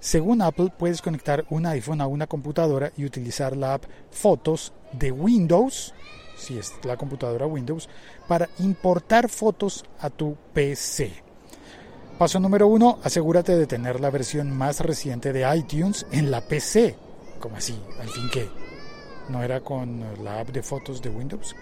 Según 0.00 0.40
Apple, 0.40 0.72
puedes 0.78 1.02
conectar 1.02 1.44
un 1.50 1.66
iPhone 1.66 2.00
a 2.00 2.06
una 2.06 2.26
computadora 2.26 2.92
y 2.96 3.04
utilizar 3.04 3.56
la 3.56 3.74
app 3.74 3.84
Fotos 4.10 4.72
de 4.92 5.10
Windows, 5.10 5.94
si 6.36 6.58
es 6.58 6.72
la 6.84 6.96
computadora 6.96 7.46
Windows, 7.46 7.88
para 8.28 8.48
importar 8.58 9.28
fotos 9.28 9.84
a 10.00 10.10
tu 10.10 10.36
PC. 10.52 11.12
Paso 12.18 12.38
número 12.38 12.68
uno, 12.68 12.98
asegúrate 13.02 13.56
de 13.56 13.66
tener 13.66 14.00
la 14.00 14.10
versión 14.10 14.56
más 14.56 14.80
reciente 14.80 15.32
de 15.32 15.56
iTunes 15.56 16.06
en 16.12 16.30
la 16.30 16.40
PC. 16.40 16.96
como 17.40 17.56
así? 17.56 17.80
¿Al 18.00 18.08
fin 18.08 18.30
qué? 18.32 18.61
¿No 19.28 19.42
era 19.42 19.60
con 19.60 20.02
la 20.22 20.40
app 20.40 20.48
de 20.50 20.62
fotos 20.62 21.00
de 21.00 21.08
Windows? 21.08 21.54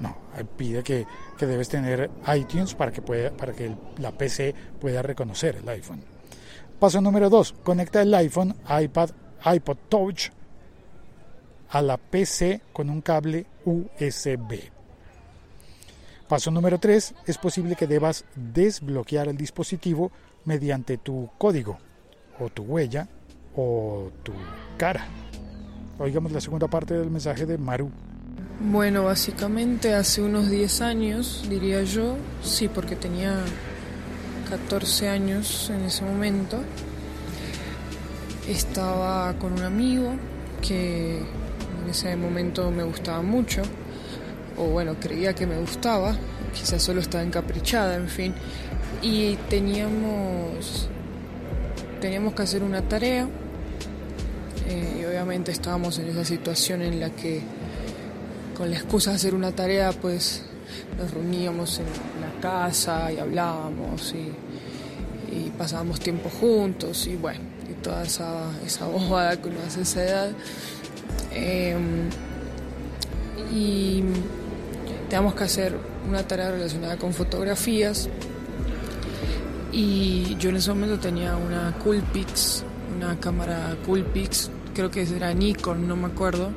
No, 0.00 0.16
pide 0.56 0.82
que, 0.82 1.06
que 1.38 1.46
debes 1.46 1.68
tener 1.68 2.10
iTunes 2.34 2.74
para 2.74 2.90
que, 2.90 3.02
pueda, 3.02 3.30
para 3.30 3.52
que 3.52 3.74
la 3.98 4.12
PC 4.12 4.54
pueda 4.80 5.02
reconocer 5.02 5.56
el 5.56 5.68
iPhone. 5.68 6.02
Paso 6.78 7.00
número 7.00 7.30
2. 7.30 7.54
Conecta 7.62 8.02
el 8.02 8.12
iPhone, 8.14 8.56
iPad, 8.68 9.10
iPod 9.44 9.76
Touch 9.88 10.30
a 11.70 11.80
la 11.80 11.96
PC 11.96 12.60
con 12.72 12.90
un 12.90 13.00
cable 13.00 13.46
USB. 13.64 14.70
Paso 16.28 16.50
número 16.50 16.78
3. 16.78 17.14
Es 17.26 17.38
posible 17.38 17.76
que 17.76 17.86
debas 17.86 18.24
desbloquear 18.34 19.28
el 19.28 19.36
dispositivo 19.36 20.10
mediante 20.44 20.98
tu 20.98 21.30
código 21.38 21.78
o 22.40 22.48
tu 22.48 22.62
huella 22.64 23.08
o 23.54 24.10
tu 24.22 24.32
cara. 24.76 25.06
Oigamos 25.98 26.32
la 26.32 26.40
segunda 26.40 26.68
parte 26.68 26.94
del 26.94 27.10
mensaje 27.10 27.44
de 27.44 27.58
Maru. 27.58 27.90
Bueno, 28.60 29.04
básicamente 29.04 29.94
hace 29.94 30.22
unos 30.22 30.48
10 30.48 30.80
años, 30.80 31.44
diría 31.50 31.82
yo, 31.82 32.16
sí, 32.42 32.68
porque 32.68 32.96
tenía 32.96 33.36
14 34.48 35.08
años 35.08 35.70
en 35.70 35.82
ese 35.82 36.04
momento, 36.04 36.58
estaba 38.48 39.34
con 39.34 39.52
un 39.52 39.62
amigo 39.62 40.14
que 40.66 41.18
en 41.18 41.90
ese 41.90 42.16
momento 42.16 42.70
me 42.70 42.84
gustaba 42.84 43.20
mucho, 43.20 43.62
o 44.56 44.64
bueno, 44.66 44.96
creía 44.98 45.34
que 45.34 45.46
me 45.46 45.58
gustaba, 45.58 46.16
quizás 46.54 46.82
solo 46.82 47.00
estaba 47.00 47.22
encaprichada, 47.24 47.96
en 47.96 48.08
fin, 48.08 48.34
y 49.02 49.36
teníamos, 49.50 50.88
teníamos 52.00 52.34
que 52.34 52.42
hacer 52.42 52.62
una 52.62 52.80
tarea 52.82 53.28
eh, 54.68 55.00
y 55.00 55.04
obviamente 55.04 55.52
estábamos 55.52 55.98
en 55.98 56.08
esa 56.08 56.24
situación 56.24 56.82
en 56.82 57.00
la 57.00 57.10
que 57.10 57.42
con 58.56 58.70
la 58.70 58.76
excusa 58.76 59.10
de 59.10 59.16
hacer 59.16 59.34
una 59.34 59.52
tarea 59.52 59.92
pues 59.92 60.42
nos 60.98 61.10
reuníamos 61.10 61.78
en 61.78 61.86
la 62.20 62.40
casa 62.40 63.12
y 63.12 63.18
hablábamos 63.18 64.14
y, 64.14 64.32
pasábamos 65.58 66.00
tiempo 66.00 66.28
juntos 66.28 67.06
y 67.06 67.14
bueno, 67.14 67.40
y 67.70 67.74
toda 67.82 68.02
esa, 68.02 68.50
esa 68.66 68.86
bobada 68.88 69.40
que 69.40 69.48
uno 69.48 69.58
hace 69.66 69.82
esa 69.82 70.04
edad. 70.04 70.30
Em, 71.30 72.08
y 73.54 74.02
teníamos 75.08 75.34
que 75.34 75.44
hacer 75.44 75.76
una 76.08 76.26
tarea 76.26 76.50
relacionada 76.50 76.96
con 76.96 77.12
fotografías 77.12 78.08
Y 79.72 80.36
yo 80.38 80.50
en 80.50 80.56
ese 80.56 80.70
momento 80.70 80.98
tenía 80.98 81.36
una 81.36 81.74
Coolpix, 81.82 82.64
una 83.04 83.18
cámara 83.18 83.76
Coolpix, 83.84 84.50
creo 84.74 84.90
que 84.90 85.02
era 85.02 85.34
Nikon, 85.34 85.88
no 85.88 85.96
me 85.96 86.06
acuerdo. 86.06 86.50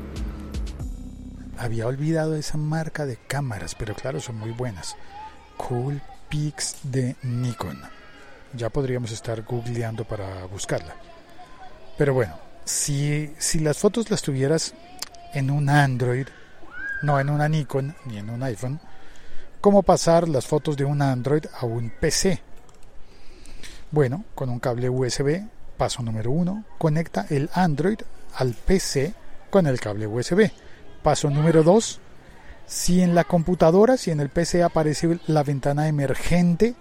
Había 1.57 1.87
olvidado 1.87 2.35
esa 2.35 2.57
marca 2.57 3.05
de 3.05 3.17
cámaras, 3.17 3.75
pero 3.75 3.95
claro, 3.95 4.19
son 4.19 4.37
muy 4.37 4.51
buenas. 4.51 4.95
Coolpix 5.57 6.77
de 6.83 7.15
Nikon. 7.23 7.79
Ya 8.53 8.69
podríamos 8.69 9.11
estar 9.11 9.41
googleando 9.43 10.05
para 10.05 10.45
buscarla. 10.45 10.95
Pero 11.97 12.13
bueno, 12.13 12.37
si, 12.63 13.33
si 13.37 13.59
las 13.59 13.77
fotos 13.77 14.11
las 14.11 14.21
tuvieras 14.21 14.73
en 15.33 15.49
un 15.49 15.69
Android, 15.69 16.27
no 17.01 17.19
en 17.19 17.29
una 17.29 17.49
Nikon 17.49 17.95
ni 18.05 18.17
en 18.17 18.29
un 18.29 18.43
iPhone, 18.43 18.79
¿cómo 19.61 19.83
pasar 19.83 20.29
las 20.29 20.45
fotos 20.45 20.77
de 20.77 20.85
un 20.85 21.01
Android 21.01 21.45
a 21.59 21.65
un 21.65 21.89
PC? 21.89 22.41
Bueno, 23.91 24.25
con 24.35 24.49
un 24.49 24.59
cable 24.59 24.89
USB, 24.89 25.47
paso 25.77 26.01
número 26.03 26.31
uno, 26.31 26.63
conecta 26.77 27.25
el 27.29 27.49
Android 27.53 27.99
al 28.35 28.53
PC 28.53 29.13
con 29.49 29.67
el 29.67 29.79
cable 29.79 30.07
USB. 30.07 30.51
Paso 31.03 31.29
número 31.29 31.63
dos, 31.63 31.99
si 32.65 33.01
en 33.01 33.15
la 33.15 33.23
computadora, 33.23 33.97
si 33.97 34.11
en 34.11 34.19
el 34.19 34.29
PC 34.29 34.63
aparece 34.63 35.19
la 35.27 35.43
ventana 35.43 35.87
emergente, 35.87 36.75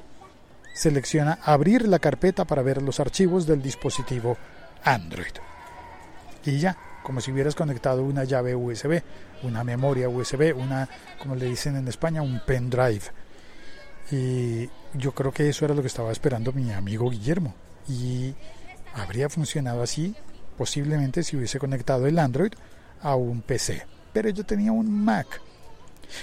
selecciona 0.75 1.39
abrir 1.43 1.87
la 1.87 1.99
carpeta 1.99 2.45
para 2.45 2.63
ver 2.63 2.83
los 2.83 3.01
archivos 3.01 3.47
del 3.47 3.63
dispositivo 3.63 4.37
Android. 4.83 5.35
Y 6.45 6.59
ya, 6.59 6.77
como 7.03 7.21
si 7.21 7.33
hubieras 7.33 7.55
conectado 7.55 8.03
una 8.03 8.25
llave 8.25 8.55
USB, 8.55 9.03
una 9.43 9.63
memoria 9.63 10.09
USB, 10.09 10.55
una, 10.57 10.89
como 11.19 11.37
le 11.37 11.47
dicen 11.47 11.77
en 11.77 11.89
España, 11.89 12.23
un 12.23 12.41
pendrive. 12.45 13.03
Y 14.11 14.69
yo 14.95 15.13
creo 15.13 15.33
que 15.33 15.49
eso 15.49 15.65
era 15.65 15.75
lo 15.75 15.81
que 15.81 15.89
estaba 15.89 16.13
esperando 16.13 16.53
mi 16.53 16.73
amigo 16.73 17.09
Guillermo. 17.11 17.55
Y 17.89 18.35
habría 18.95 19.29
funcionado 19.29 19.83
así 19.83 20.15
posiblemente 20.57 21.23
si 21.23 21.37
hubiese 21.37 21.59
conectado 21.59 22.07
el 22.07 22.19
Android 22.19 22.53
a 23.03 23.17
un 23.17 23.43
PC. 23.43 23.87
Pero 24.13 24.29
yo 24.31 24.45
tenía 24.45 24.73
un 24.73 25.05
Mac. 25.05 25.41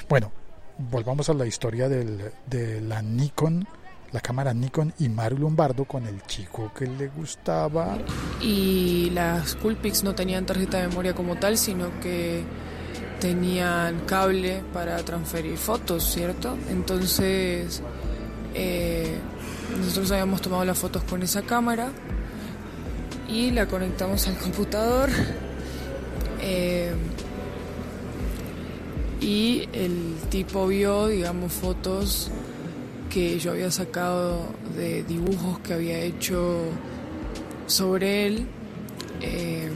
Bueno, 0.08 0.32
volvamos 0.78 1.30
a 1.30 1.34
la 1.34 1.46
historia 1.46 1.90
del, 1.90 2.32
de 2.48 2.82
la 2.82 3.02
Nikon, 3.02 3.68
la 4.12 4.22
cámara 4.22 4.54
Nikon 4.54 4.94
y 5.00 5.10
Mario 5.10 5.40
Lombardo 5.40 5.86
con 5.86 6.06
el 6.08 6.22
chico 6.24 6.72
que 6.74 6.88
le 6.88 7.08
gustaba. 7.10 7.98
Y 8.42 9.10
las 9.12 9.56
Coolpix 9.56 10.04
no 10.04 10.16
tenían 10.16 10.46
tarjeta 10.46 10.80
de 10.80 10.88
memoria 10.88 11.14
como 11.14 11.36
tal, 11.36 11.58
sino 11.58 12.00
que 12.00 12.44
tenían 13.20 14.00
cable 14.06 14.64
para 14.74 14.98
transferir 14.98 15.58
fotos, 15.58 16.04
¿cierto? 16.12 16.58
Entonces, 16.70 17.84
eh, 18.56 19.18
nosotros 19.78 20.12
habíamos 20.12 20.42
tomado 20.42 20.66
las 20.66 20.78
fotos 20.78 21.04
con 21.04 21.22
esa 21.22 21.44
cámara 21.44 21.92
y 23.32 23.52
la 23.52 23.66
conectamos 23.66 24.28
al 24.28 24.38
computador. 24.38 25.10
Eh, 26.42 26.92
y 29.22 29.70
el 29.74 30.16
tipo 30.30 30.68
vio, 30.68 31.08
digamos, 31.08 31.54
fotos 31.54 32.30
que 33.10 33.40
yo 33.40 33.52
había 33.52 33.72
sacado 33.72 34.48
de 34.76 35.04
dibujos 35.04 35.60
que 35.60 35.74
había 35.74 36.00
hecho 36.00 36.64
sobre 37.68 38.28
él, 38.28 38.48
eh, 39.22 39.70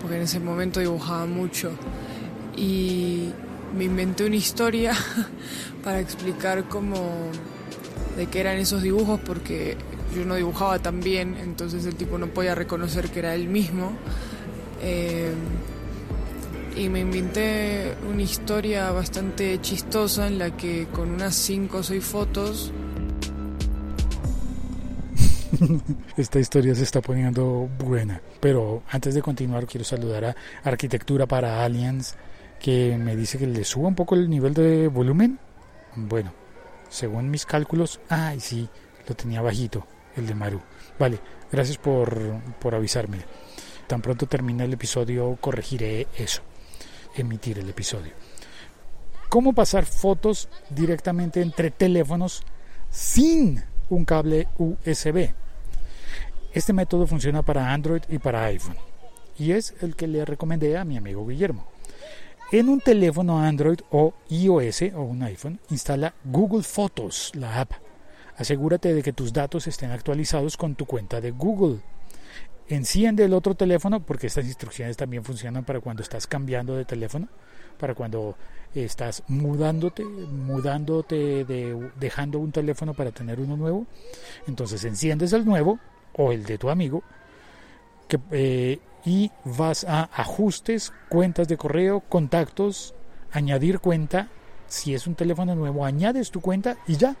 porque 0.00 0.16
en 0.16 0.22
ese 0.22 0.40
momento 0.40 0.80
dibujaba 0.80 1.26
mucho 1.26 1.72
y 2.56 3.30
me 3.76 3.84
inventé 3.84 4.24
una 4.24 4.36
historia 4.36 4.94
para 5.84 6.00
explicar 6.00 6.64
cómo 6.68 6.96
de 8.16 8.26
qué 8.26 8.40
eran 8.40 8.58
esos 8.58 8.82
dibujos 8.82 9.20
porque 9.20 9.76
yo 10.14 10.24
no 10.24 10.34
dibujaba 10.34 10.78
tan 10.78 11.00
bien, 11.00 11.36
entonces 11.36 11.84
el 11.86 11.96
tipo 11.96 12.18
no 12.18 12.28
podía 12.28 12.54
reconocer 12.54 13.10
que 13.10 13.18
era 13.20 13.34
él 13.34 13.48
mismo. 13.48 13.92
Eh, 14.82 15.32
y 16.76 16.88
me 16.88 17.00
inventé 17.00 17.94
una 18.08 18.22
historia 18.22 18.90
bastante 18.90 19.60
chistosa 19.60 20.26
en 20.26 20.38
la 20.38 20.56
que 20.56 20.86
con 20.92 21.10
unas 21.10 21.34
5 21.34 21.78
o 21.78 21.82
6 21.82 22.04
fotos... 22.04 22.72
Esta 26.16 26.40
historia 26.40 26.74
se 26.74 26.82
está 26.82 27.00
poniendo 27.00 27.68
buena, 27.78 28.20
pero 28.40 28.82
antes 28.90 29.14
de 29.14 29.22
continuar 29.22 29.66
quiero 29.66 29.84
saludar 29.84 30.24
a 30.24 30.34
Arquitectura 30.64 31.26
para 31.26 31.64
Aliens 31.64 32.16
que 32.60 32.96
me 32.98 33.14
dice 33.14 33.38
que 33.38 33.46
le 33.46 33.62
suba 33.64 33.88
un 33.88 33.94
poco 33.94 34.14
el 34.14 34.28
nivel 34.28 34.52
de 34.54 34.88
volumen. 34.88 35.38
Bueno, 35.94 36.32
según 36.88 37.30
mis 37.30 37.46
cálculos, 37.46 38.00
ay 38.08 38.40
sí, 38.40 38.68
lo 39.06 39.14
tenía 39.14 39.42
bajito, 39.42 39.86
el 40.16 40.26
de 40.26 40.34
Maru. 40.34 40.60
Vale, 40.98 41.18
gracias 41.50 41.78
por, 41.78 42.40
por 42.60 42.74
avisarme. 42.74 43.18
Tan 43.86 44.00
pronto 44.00 44.26
termine 44.26 44.64
el 44.64 44.72
episodio 44.72 45.36
corregiré 45.40 46.06
eso, 46.16 46.42
emitir 47.16 47.58
el 47.58 47.68
episodio. 47.68 48.12
¿Cómo 49.28 49.52
pasar 49.52 49.84
fotos 49.84 50.48
directamente 50.70 51.42
entre 51.42 51.70
teléfonos 51.70 52.42
sin 52.90 53.62
un 53.90 54.04
cable 54.04 54.48
USB? 54.58 55.30
Este 56.52 56.72
método 56.72 57.06
funciona 57.06 57.42
para 57.42 57.72
Android 57.72 58.02
y 58.08 58.18
para 58.18 58.44
iPhone 58.44 58.76
y 59.38 59.52
es 59.52 59.74
el 59.80 59.96
que 59.96 60.06
le 60.06 60.24
recomendé 60.24 60.76
a 60.76 60.84
mi 60.84 60.96
amigo 60.96 61.26
Guillermo. 61.26 61.66
En 62.52 62.68
un 62.68 62.80
teléfono 62.80 63.40
Android 63.40 63.80
o 63.90 64.14
iOS 64.28 64.82
o 64.94 65.02
un 65.02 65.22
iPhone, 65.22 65.58
instala 65.70 66.14
Google 66.24 66.62
Fotos, 66.62 67.32
la 67.34 67.60
app. 67.60 67.72
Asegúrate 68.36 68.92
de 68.92 69.02
que 69.02 69.12
tus 69.12 69.32
datos 69.32 69.66
estén 69.66 69.90
actualizados 69.90 70.56
con 70.56 70.74
tu 70.74 70.86
cuenta 70.86 71.20
de 71.20 71.30
Google. 71.30 71.80
Enciende 72.68 73.24
el 73.24 73.34
otro 73.34 73.54
teléfono 73.54 74.00
porque 74.00 74.26
estas 74.26 74.46
instrucciones 74.46 74.96
también 74.96 75.22
funcionan 75.22 75.64
para 75.64 75.80
cuando 75.80 76.02
estás 76.02 76.26
cambiando 76.26 76.74
de 76.74 76.84
teléfono, 76.84 77.28
para 77.78 77.94
cuando 77.94 78.36
estás 78.74 79.22
mudándote, 79.28 80.04
mudándote 80.04 81.44
de, 81.44 81.90
dejando 81.96 82.38
un 82.38 82.52
teléfono 82.52 82.94
para 82.94 83.12
tener 83.12 83.38
uno 83.38 83.56
nuevo. 83.56 83.86
Entonces 84.46 84.84
enciendes 84.84 85.32
el 85.32 85.44
nuevo 85.44 85.78
o 86.14 86.32
el 86.32 86.44
de 86.44 86.58
tu 86.58 86.70
amigo 86.70 87.02
que, 88.08 88.18
eh, 88.30 88.78
y 89.04 89.30
vas 89.44 89.84
a 89.84 90.08
ajustes, 90.14 90.92
cuentas 91.08 91.46
de 91.48 91.56
correo, 91.56 92.00
contactos, 92.00 92.94
añadir 93.32 93.80
cuenta. 93.80 94.28
Si 94.66 94.94
es 94.94 95.06
un 95.06 95.14
teléfono 95.14 95.54
nuevo, 95.54 95.84
añades 95.84 96.30
tu 96.30 96.40
cuenta 96.40 96.78
y 96.86 96.96
ya. 96.96 97.14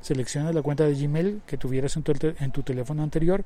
Seleccionas 0.00 0.54
la 0.54 0.62
cuenta 0.62 0.84
de 0.84 0.94
Gmail 0.94 1.42
que 1.46 1.56
tuvieras 1.56 1.96
en 1.96 2.02
tu, 2.02 2.12
en 2.38 2.52
tu 2.52 2.62
teléfono 2.62 3.02
anterior 3.02 3.44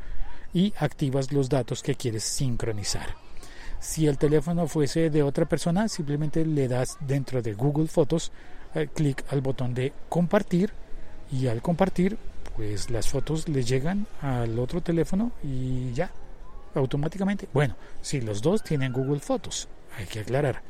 y 0.52 0.72
activas 0.78 1.32
los 1.32 1.48
datos 1.48 1.82
que 1.82 1.94
quieres 1.94 2.24
sincronizar. 2.24 3.16
Si 3.80 4.06
el 4.06 4.16
teléfono 4.16 4.66
fuese 4.66 5.10
de 5.10 5.22
otra 5.22 5.46
persona, 5.46 5.88
simplemente 5.88 6.46
le 6.46 6.68
das 6.68 6.96
dentro 7.00 7.42
de 7.42 7.54
Google 7.54 7.88
Fotos 7.88 8.32
eh, 8.74 8.88
clic 8.92 9.24
al 9.30 9.40
botón 9.40 9.74
de 9.74 9.92
compartir 10.08 10.72
y 11.30 11.48
al 11.48 11.60
compartir 11.60 12.16
pues 12.56 12.90
las 12.90 13.08
fotos 13.08 13.48
le 13.48 13.62
llegan 13.62 14.06
al 14.20 14.58
otro 14.58 14.80
teléfono 14.80 15.32
y 15.42 15.92
ya 15.92 16.10
automáticamente. 16.74 17.48
Bueno, 17.52 17.76
si 18.00 18.20
los 18.20 18.42
dos 18.42 18.62
tienen 18.62 18.92
Google 18.92 19.20
Fotos, 19.20 19.68
hay 19.98 20.06
que 20.06 20.20
aclarar. 20.20 20.62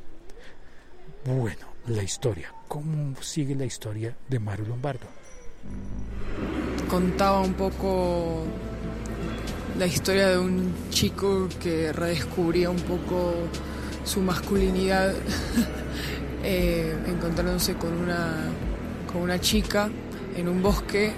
Bueno, 1.24 1.66
la 1.86 2.02
historia. 2.02 2.52
¿Cómo 2.68 3.14
sigue 3.22 3.54
la 3.54 3.64
historia 3.64 4.16
de 4.28 4.38
Mario 4.38 4.66
Lombardo? 4.66 5.06
Contaba 6.88 7.40
un 7.40 7.54
poco 7.54 8.44
la 9.78 9.86
historia 9.86 10.28
de 10.28 10.38
un 10.38 10.72
chico 10.90 11.48
que 11.60 11.92
redescubría 11.92 12.70
un 12.70 12.80
poco 12.80 13.34
su 14.04 14.20
masculinidad 14.20 15.12
eh, 16.44 16.94
encontrándose 17.06 17.74
con 17.74 17.92
una, 17.92 18.50
con 19.12 19.22
una 19.22 19.40
chica 19.40 19.88
en 20.36 20.48
un 20.48 20.62
bosque 20.62 21.12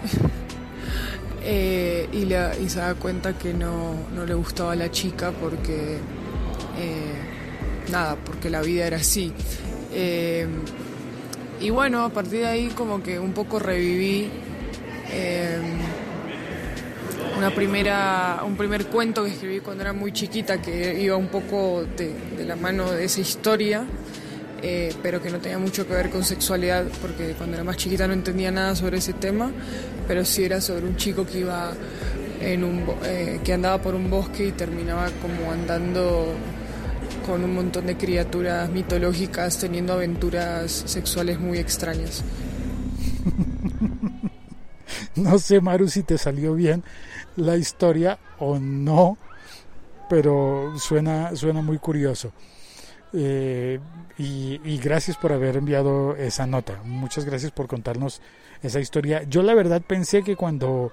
eh, 1.42 2.08
y, 2.12 2.68
se 2.68 2.78
da 2.78 2.94
cuenta 2.94 3.36
que 3.36 3.52
no, 3.52 3.94
no, 4.14 4.24
le 4.24 4.34
gustaba 4.34 4.72
a 4.72 4.76
la 4.76 4.90
chica 4.90 5.32
porque, 5.32 5.98
eh, 6.78 7.90
nada, 7.90 8.16
porque 8.16 8.50
la 8.50 8.62
vida 8.62 8.86
era 8.86 8.96
así. 8.96 9.32
Y 11.60 11.70
bueno, 11.70 12.04
a 12.04 12.10
partir 12.10 12.40
de 12.40 12.46
ahí 12.46 12.68
como 12.68 13.02
que 13.02 13.18
un 13.18 13.32
poco 13.32 13.58
reviví 13.58 14.30
una 17.36 17.50
primera, 17.50 18.42
un 18.44 18.56
primer 18.56 18.86
cuento 18.86 19.24
que 19.24 19.30
escribí 19.30 19.60
cuando 19.60 19.82
era 19.82 19.92
muy 19.92 20.12
chiquita 20.12 20.60
que 20.60 21.00
iba 21.00 21.16
un 21.16 21.28
poco 21.28 21.84
de, 21.96 22.12
de 22.36 22.44
la 22.44 22.56
mano 22.56 22.90
de 22.90 23.04
esa 23.04 23.20
historia. 23.20 23.86
Eh, 24.62 24.92
pero 25.02 25.22
que 25.22 25.30
no 25.30 25.38
tenía 25.38 25.58
mucho 25.58 25.86
que 25.86 25.92
ver 25.92 26.08
con 26.08 26.24
sexualidad, 26.24 26.86
porque 27.02 27.34
cuando 27.36 27.56
era 27.56 27.64
más 27.64 27.76
chiquita 27.76 28.06
no 28.08 28.14
entendía 28.14 28.50
nada 28.50 28.74
sobre 28.74 28.98
ese 28.98 29.12
tema, 29.12 29.52
pero 30.08 30.24
sí 30.24 30.44
era 30.44 30.62
sobre 30.62 30.86
un 30.86 30.96
chico 30.96 31.26
que 31.26 31.40
iba 31.40 31.72
en 32.40 32.64
un 32.64 32.84
eh, 33.04 33.40
que 33.44 33.52
andaba 33.52 33.80
por 33.80 33.94
un 33.94 34.08
bosque 34.08 34.46
y 34.46 34.52
terminaba 34.52 35.10
como 35.20 35.52
andando 35.52 36.34
con 37.26 37.42
un 37.44 37.54
montón 37.54 37.86
de 37.86 37.96
criaturas 37.96 38.70
mitológicas 38.70 39.58
teniendo 39.58 39.92
aventuras 39.92 40.70
sexuales 40.86 41.40
muy 41.40 41.58
extrañas. 41.58 42.24
No 45.16 45.38
sé, 45.38 45.62
Maru, 45.62 45.88
si 45.88 46.02
te 46.02 46.18
salió 46.18 46.54
bien 46.54 46.84
la 47.36 47.56
historia 47.56 48.18
o 48.38 48.58
no, 48.58 49.16
pero 50.10 50.74
suena, 50.78 51.34
suena 51.34 51.62
muy 51.62 51.78
curioso. 51.78 52.32
Eh, 53.12 53.80
y, 54.18 54.78
gracias 54.78 55.16
por 55.16 55.32
haber 55.32 55.56
enviado 55.56 56.16
esa 56.16 56.46
nota. 56.46 56.80
Muchas 56.84 57.24
gracias 57.24 57.52
por 57.52 57.66
contarnos 57.66 58.20
esa 58.62 58.80
historia. 58.80 59.22
Yo 59.24 59.42
la 59.42 59.54
verdad 59.54 59.82
pensé 59.86 60.22
que 60.22 60.36
cuando 60.36 60.92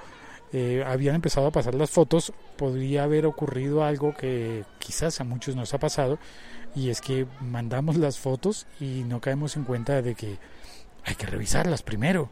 eh, 0.54 0.84
habían 0.86 1.16
empezado 1.16 1.48
a 1.48 1.52
pasar 1.52 1.76
las 1.76 1.89
fotos 1.89 2.32
podría 2.58 3.04
haber 3.04 3.26
ocurrido 3.26 3.84
algo 3.84 4.13
que 4.13 4.63
quizás 4.80 5.20
a 5.20 5.24
muchos 5.24 5.56
nos 5.56 5.74
ha 5.74 5.80
pasado 5.80 6.20
y 6.76 6.89
es 6.89 7.02
que 7.02 7.28
mandamos 7.42 7.98
las 7.98 8.20
fotos 8.20 8.68
y 8.80 9.04
no 9.04 9.20
caemos 9.20 9.58
en 9.58 9.63
cuenta 9.63 10.02
de 10.02 10.16
que 10.16 10.38
hay 11.04 11.16
que 11.16 11.26
revisarlas 11.26 11.84
primero 11.84 12.30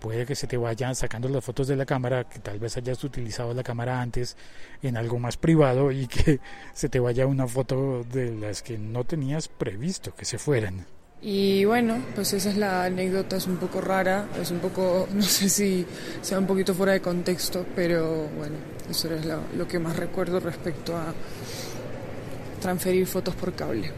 puede 0.00 0.26
que 0.26 0.34
se 0.34 0.46
te 0.46 0.56
vayan 0.56 0.96
sacando 0.96 1.28
las 1.28 1.44
fotos 1.44 1.68
de 1.68 1.76
la 1.76 1.86
cámara, 1.86 2.24
que 2.24 2.40
tal 2.40 2.58
vez 2.58 2.76
hayas 2.76 3.04
utilizado 3.04 3.54
la 3.54 3.62
cámara 3.62 4.00
antes 4.00 4.36
en 4.82 4.96
algo 4.96 5.18
más 5.18 5.36
privado 5.36 5.92
y 5.92 6.08
que 6.08 6.40
se 6.72 6.88
te 6.88 6.98
vaya 6.98 7.26
una 7.26 7.46
foto 7.46 8.02
de 8.04 8.34
las 8.34 8.62
que 8.62 8.78
no 8.78 9.04
tenías 9.04 9.48
previsto 9.48 10.14
que 10.14 10.24
se 10.24 10.38
fueran. 10.38 10.86
Y 11.22 11.64
bueno, 11.66 11.98
pues 12.14 12.32
esa 12.32 12.48
es 12.48 12.56
la 12.56 12.84
anécdota, 12.84 13.36
es 13.36 13.46
un 13.46 13.58
poco 13.58 13.80
rara, 13.80 14.26
es 14.40 14.50
un 14.50 14.58
poco, 14.58 15.06
no 15.14 15.22
sé 15.22 15.48
si 15.48 15.86
sea 16.22 16.38
un 16.38 16.46
poquito 16.46 16.74
fuera 16.74 16.92
de 16.92 17.00
contexto, 17.00 17.66
pero 17.76 18.28
bueno, 18.36 18.56
eso 18.88 19.12
es 19.12 19.26
lo, 19.26 19.68
que 19.68 19.78
más 19.78 19.96
recuerdo 19.96 20.40
respecto 20.40 20.96
a 20.96 21.12
transferir 22.60 23.06
fotos 23.06 23.34
por 23.34 23.52
cable. 23.52 23.92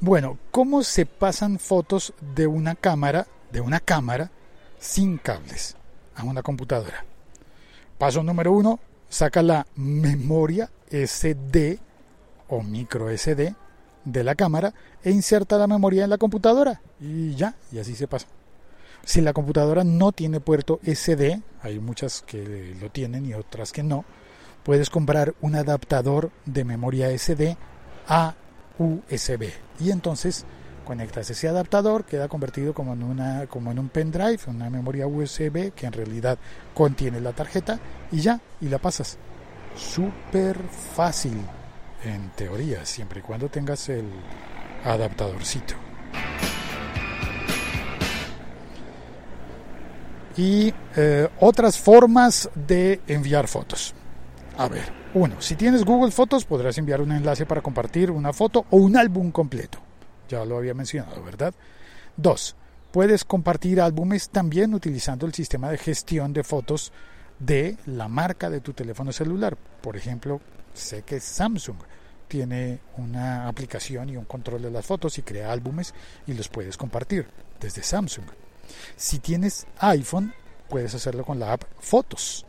Bueno, 0.00 0.38
¿cómo 0.50 0.82
se 0.82 1.06
pasan 1.06 1.58
fotos 1.58 2.12
de 2.34 2.46
una 2.46 2.74
cámara, 2.74 3.26
de 3.50 3.62
una 3.62 3.80
cámara 3.80 4.30
sin 4.78 5.18
cables 5.18 5.76
a 6.14 6.24
una 6.24 6.42
computadora. 6.42 7.04
Paso 7.98 8.22
número 8.22 8.52
uno, 8.52 8.78
saca 9.08 9.42
la 9.42 9.66
memoria 9.76 10.70
SD 10.90 11.78
o 12.48 12.62
micro 12.62 13.10
SD 13.16 13.54
de 14.06 14.24
la 14.24 14.34
cámara 14.34 14.72
e 15.02 15.10
inserta 15.10 15.58
la 15.58 15.66
memoria 15.66 16.04
en 16.04 16.10
la 16.10 16.16
computadora 16.16 16.80
y 16.98 17.34
ya, 17.34 17.54
y 17.70 17.78
así 17.78 17.94
se 17.94 18.08
pasa. 18.08 18.26
Si 19.04 19.20
la 19.20 19.34
computadora 19.34 19.84
no 19.84 20.12
tiene 20.12 20.40
puerto 20.40 20.80
SD, 20.82 21.42
hay 21.62 21.78
muchas 21.78 22.22
que 22.22 22.74
lo 22.80 22.90
tienen 22.90 23.26
y 23.26 23.34
otras 23.34 23.72
que 23.72 23.82
no, 23.82 24.04
puedes 24.64 24.90
comprar 24.90 25.34
un 25.42 25.54
adaptador 25.56 26.30
de 26.44 26.64
memoria 26.64 27.10
SD 27.16 27.56
a 28.08 28.34
USB 28.78 29.50
y 29.80 29.90
entonces 29.90 30.46
conectas 30.84 31.28
ese 31.30 31.48
adaptador, 31.48 32.04
queda 32.04 32.28
convertido 32.28 32.72
como 32.72 32.92
en, 32.94 33.02
una, 33.02 33.46
como 33.48 33.72
en 33.72 33.78
un 33.78 33.88
pendrive, 33.88 34.38
una 34.46 34.70
memoria 34.70 35.06
USB 35.06 35.72
que 35.72 35.86
en 35.86 35.92
realidad 35.92 36.38
contiene 36.74 37.20
la 37.20 37.32
tarjeta 37.32 37.78
y 38.12 38.20
ya, 38.20 38.40
y 38.60 38.68
la 38.68 38.78
pasas. 38.78 39.18
Súper 39.76 40.56
fácil, 40.94 41.38
en 42.06 42.30
teoría, 42.30 42.84
siempre 42.86 43.20
y 43.20 43.22
cuando 43.22 43.48
tengas 43.48 43.88
el 43.88 44.08
adaptadorcito. 44.84 45.74
Y 50.36 50.72
eh, 50.96 51.28
otras 51.40 51.78
formas 51.78 52.50
de 52.54 53.00
enviar 53.06 53.48
fotos. 53.48 53.94
A 54.58 54.68
ver, 54.68 54.92
uno, 55.14 55.40
si 55.40 55.54
tienes 55.56 55.84
Google 55.84 56.12
Fotos 56.12 56.44
podrás 56.44 56.76
enviar 56.78 57.00
un 57.00 57.12
enlace 57.12 57.46
para 57.46 57.62
compartir 57.62 58.10
una 58.10 58.32
foto 58.32 58.66
o 58.70 58.76
un 58.76 58.96
álbum 58.96 59.30
completo 59.30 59.86
ya 60.28 60.44
lo 60.44 60.58
había 60.58 60.74
mencionado, 60.74 61.22
¿verdad? 61.22 61.54
Dos, 62.16 62.56
puedes 62.90 63.24
compartir 63.24 63.80
álbumes 63.80 64.30
también 64.30 64.74
utilizando 64.74 65.26
el 65.26 65.34
sistema 65.34 65.70
de 65.70 65.78
gestión 65.78 66.32
de 66.32 66.44
fotos 66.44 66.92
de 67.38 67.76
la 67.86 68.08
marca 68.08 68.50
de 68.50 68.60
tu 68.60 68.72
teléfono 68.72 69.12
celular. 69.12 69.56
Por 69.56 69.96
ejemplo, 69.96 70.40
sé 70.74 71.02
que 71.02 71.20
Samsung 71.20 71.76
tiene 72.28 72.80
una 72.96 73.48
aplicación 73.48 74.08
y 74.08 74.16
un 74.16 74.24
control 74.24 74.62
de 74.62 74.70
las 74.70 74.86
fotos 74.86 75.18
y 75.18 75.22
crea 75.22 75.52
álbumes 75.52 75.94
y 76.26 76.34
los 76.34 76.48
puedes 76.48 76.76
compartir 76.76 77.26
desde 77.60 77.82
Samsung. 77.82 78.26
Si 78.96 79.18
tienes 79.18 79.66
iPhone, 79.78 80.34
puedes 80.68 80.94
hacerlo 80.94 81.24
con 81.24 81.38
la 81.38 81.52
app 81.52 81.64
Fotos. 81.78 82.44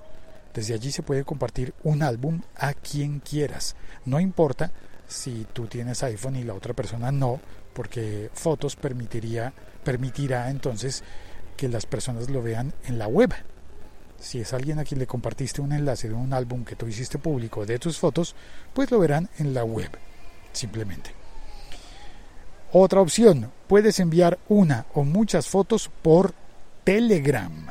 Desde 0.53 0.73
allí 0.73 0.91
se 0.91 1.03
puede 1.03 1.23
compartir 1.23 1.73
un 1.83 2.01
álbum 2.01 2.41
a 2.55 2.73
quien 2.73 3.19
quieras. 3.19 3.75
No 4.05 4.19
importa 4.19 4.71
si 5.07 5.45
tú 5.53 5.67
tienes 5.67 6.01
iPhone 6.03 6.35
y 6.35 6.43
la 6.43 6.55
otra 6.55 6.73
persona 6.73 7.11
no, 7.11 7.39
porque 7.73 8.31
fotos 8.33 8.75
permitiría, 8.75 9.53
permitirá 9.83 10.49
entonces 10.49 11.03
que 11.55 11.69
las 11.69 11.85
personas 11.85 12.29
lo 12.29 12.41
vean 12.41 12.73
en 12.85 12.97
la 12.97 13.07
web. 13.07 13.33
Si 14.19 14.39
es 14.39 14.53
alguien 14.53 14.79
a 14.79 14.83
quien 14.83 14.99
le 14.99 15.07
compartiste 15.07 15.61
un 15.61 15.71
enlace 15.71 16.09
de 16.09 16.15
un 16.15 16.33
álbum 16.33 16.65
que 16.65 16.75
tú 16.75 16.87
hiciste 16.87 17.19
público 17.19 17.65
de 17.65 17.79
tus 17.79 17.97
fotos, 17.97 18.35
pues 18.73 18.91
lo 18.91 18.99
verán 18.99 19.29
en 19.37 19.53
la 19.53 19.63
web, 19.63 19.89
simplemente. 20.51 21.11
Otra 22.73 22.99
opción, 22.99 23.51
puedes 23.67 23.99
enviar 23.99 24.39
una 24.49 24.85
o 24.93 25.03
muchas 25.03 25.47
fotos 25.47 25.89
por 26.01 26.33
Telegram, 26.83 27.67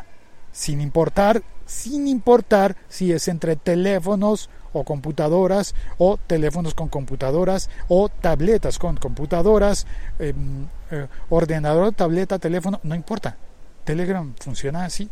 sin 0.52 0.80
importar, 0.80 1.42
sin 1.66 2.08
importar 2.08 2.76
si 2.88 3.12
es 3.12 3.28
entre 3.28 3.56
teléfonos 3.56 4.48
o 4.72 4.84
computadoras 4.84 5.74
o 5.98 6.16
teléfonos 6.18 6.74
con 6.74 6.88
computadoras 6.88 7.68
o 7.88 8.08
tabletas 8.08 8.78
con 8.78 8.96
computadoras, 8.96 9.86
em, 10.18 10.66
eh, 10.90 11.06
ordenador, 11.28 11.92
tableta, 11.92 12.38
teléfono, 12.38 12.80
no 12.82 12.94
importa. 12.94 13.36
Telegram 13.84 14.34
funciona 14.38 14.84
así, 14.84 15.08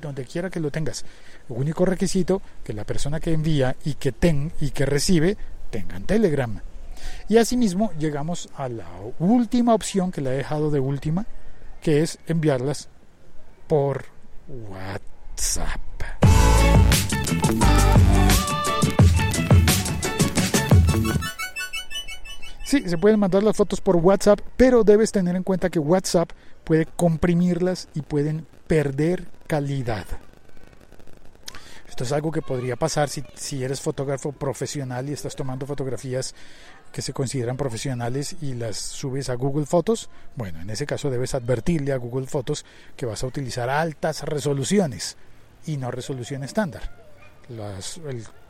donde 0.00 0.24
quiera 0.24 0.50
que 0.50 0.60
lo 0.60 0.70
tengas. 0.70 1.04
Único 1.48 1.84
requisito 1.84 2.42
que 2.64 2.72
la 2.72 2.84
persona 2.84 3.20
que 3.20 3.32
envía 3.32 3.76
y 3.84 3.94
que 3.94 4.12
ten 4.12 4.52
y 4.60 4.70
que 4.70 4.86
recibe 4.86 5.36
tengan 5.70 6.04
Telegram. 6.04 6.60
Y 7.28 7.38
asimismo 7.38 7.92
llegamos 7.98 8.48
a 8.56 8.68
la 8.68 8.88
última 9.18 9.74
opción 9.74 10.12
que 10.12 10.20
la 10.20 10.32
he 10.32 10.38
dejado 10.38 10.70
de 10.70 10.80
última, 10.80 11.26
que 11.80 12.02
es 12.02 12.18
enviarlas 12.26 12.88
por 13.66 14.04
WhatsApp. 14.48 15.80
Sí, 22.64 22.88
se 22.88 22.98
pueden 22.98 23.18
mandar 23.18 23.42
las 23.42 23.56
fotos 23.56 23.80
por 23.80 23.96
WhatsApp, 23.96 24.38
pero 24.56 24.84
debes 24.84 25.10
tener 25.10 25.34
en 25.34 25.42
cuenta 25.42 25.70
que 25.70 25.80
WhatsApp 25.80 26.30
puede 26.62 26.86
comprimirlas 26.86 27.88
y 27.94 28.02
pueden 28.02 28.46
perder 28.68 29.26
calidad. 29.50 30.06
Esto 31.88 32.04
es 32.04 32.12
algo 32.12 32.30
que 32.30 32.40
podría 32.40 32.76
pasar 32.76 33.08
si, 33.08 33.24
si 33.34 33.64
eres 33.64 33.80
fotógrafo 33.80 34.30
profesional 34.30 35.08
y 35.08 35.12
estás 35.12 35.34
tomando 35.34 35.66
fotografías 35.66 36.36
que 36.92 37.02
se 37.02 37.12
consideran 37.12 37.56
profesionales 37.56 38.36
y 38.42 38.54
las 38.54 38.76
subes 38.76 39.28
a 39.28 39.34
Google 39.34 39.66
Fotos. 39.66 40.08
Bueno, 40.36 40.60
en 40.60 40.70
ese 40.70 40.86
caso 40.86 41.10
debes 41.10 41.34
advertirle 41.34 41.90
a 41.90 41.96
Google 41.96 42.28
Fotos 42.28 42.64
que 42.96 43.06
vas 43.06 43.24
a 43.24 43.26
utilizar 43.26 43.68
altas 43.68 44.22
resoluciones 44.22 45.16
y 45.66 45.78
no 45.78 45.90
resolución 45.90 46.44
estándar. 46.44 46.82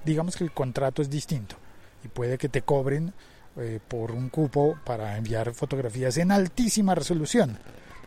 digamos 0.05 0.37
que 0.37 0.45
el 0.45 0.53
contrato 0.53 1.01
es 1.01 1.09
distinto 1.09 1.57
y 2.05 2.09
puede 2.09 2.37
que 2.37 2.51
te 2.51 2.61
cobren 2.61 3.15
eh, 3.57 3.81
por 3.89 4.11
un 4.11 4.29
cupo 4.29 4.79
para 4.85 5.17
enviar 5.17 5.55
fotografías 5.55 6.19
en 6.19 6.31
altísima 6.31 6.95
resolución. 6.95 7.59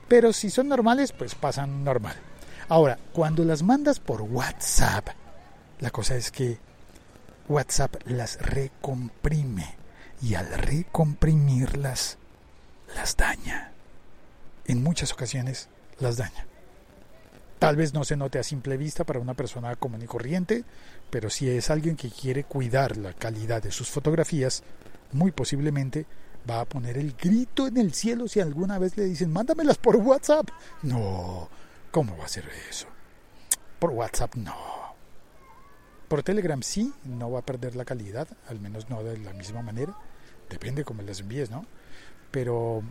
Pero 0.08 0.32
si 0.32 0.52
son 0.52 0.68
normales, 0.68 1.12
pues 1.12 1.34
pasan 1.34 1.84
normal. 1.84 2.33
Ahora, 2.70 2.98
cuando 3.14 3.44
las 3.44 3.64
mandas 3.64 4.00
por 4.00 4.22
WhatsApp, 4.22 5.10
la 5.80 5.90
cosa 5.92 6.16
es 6.16 6.32
que 6.32 6.58
WhatsApp 7.50 7.96
las 8.06 8.40
recomprime 8.42 9.76
y 10.22 10.36
al 10.36 10.48
recomprimirlas 10.48 12.18
las 12.96 13.18
daña. 13.18 13.72
En 14.66 14.82
muchas 14.82 15.12
ocasiones 15.12 15.68
las 16.00 16.18
daña. 16.18 16.46
Tal 17.60 17.76
vez 17.76 17.94
no 17.94 18.04
se 18.04 18.18
note 18.18 18.40
a 18.40 18.44
simple 18.44 18.78
vista 18.78 19.04
para 19.04 19.20
una 19.20 19.34
persona 19.34 19.76
común 19.76 20.02
y 20.02 20.06
corriente, 20.06 20.64
pero 21.10 21.30
si 21.30 21.50
es 21.50 21.70
alguien 21.70 21.96
que 21.96 22.10
quiere 22.10 22.44
cuidar 22.44 22.98
la 22.98 23.14
calidad 23.14 23.64
de 23.64 23.72
sus 23.72 23.90
fotografías, 23.90 24.64
muy 25.14 25.32
posiblemente 25.32 26.06
va 26.50 26.62
a 26.62 26.66
poner 26.66 26.98
el 26.98 27.14
grito 27.14 27.68
en 27.68 27.78
el 27.78 27.94
cielo 27.94 28.28
si 28.28 28.42
alguna 28.42 28.80
vez 28.80 28.98
le 28.98 29.06
dicen, 29.06 29.32
mándamelas 29.32 29.78
por 29.78 29.96
WhatsApp. 29.96 30.50
No, 30.82 31.50
¿cómo 31.94 32.18
va 32.18 32.26
a 32.26 32.28
ser 32.28 32.50
eso? 32.72 32.88
Por 33.78 33.92
WhatsApp 33.92 34.34
no. 34.36 34.56
Por 36.08 36.24
Telegram 36.24 36.62
sí, 36.64 36.92
no 37.04 37.30
va 37.30 37.40
a 37.40 37.46
perder 37.46 37.76
la 37.76 37.86
calidad, 37.86 38.28
al 38.48 38.60
menos 38.60 38.90
no 38.90 39.04
de 39.04 39.20
la 39.20 39.32
misma 39.32 39.62
manera. 39.62 39.96
Depende 40.50 40.84
cómo 40.84 41.04
las 41.04 41.20
envíes, 41.20 41.52
¿no? 41.52 41.68
Pero, 42.32 42.82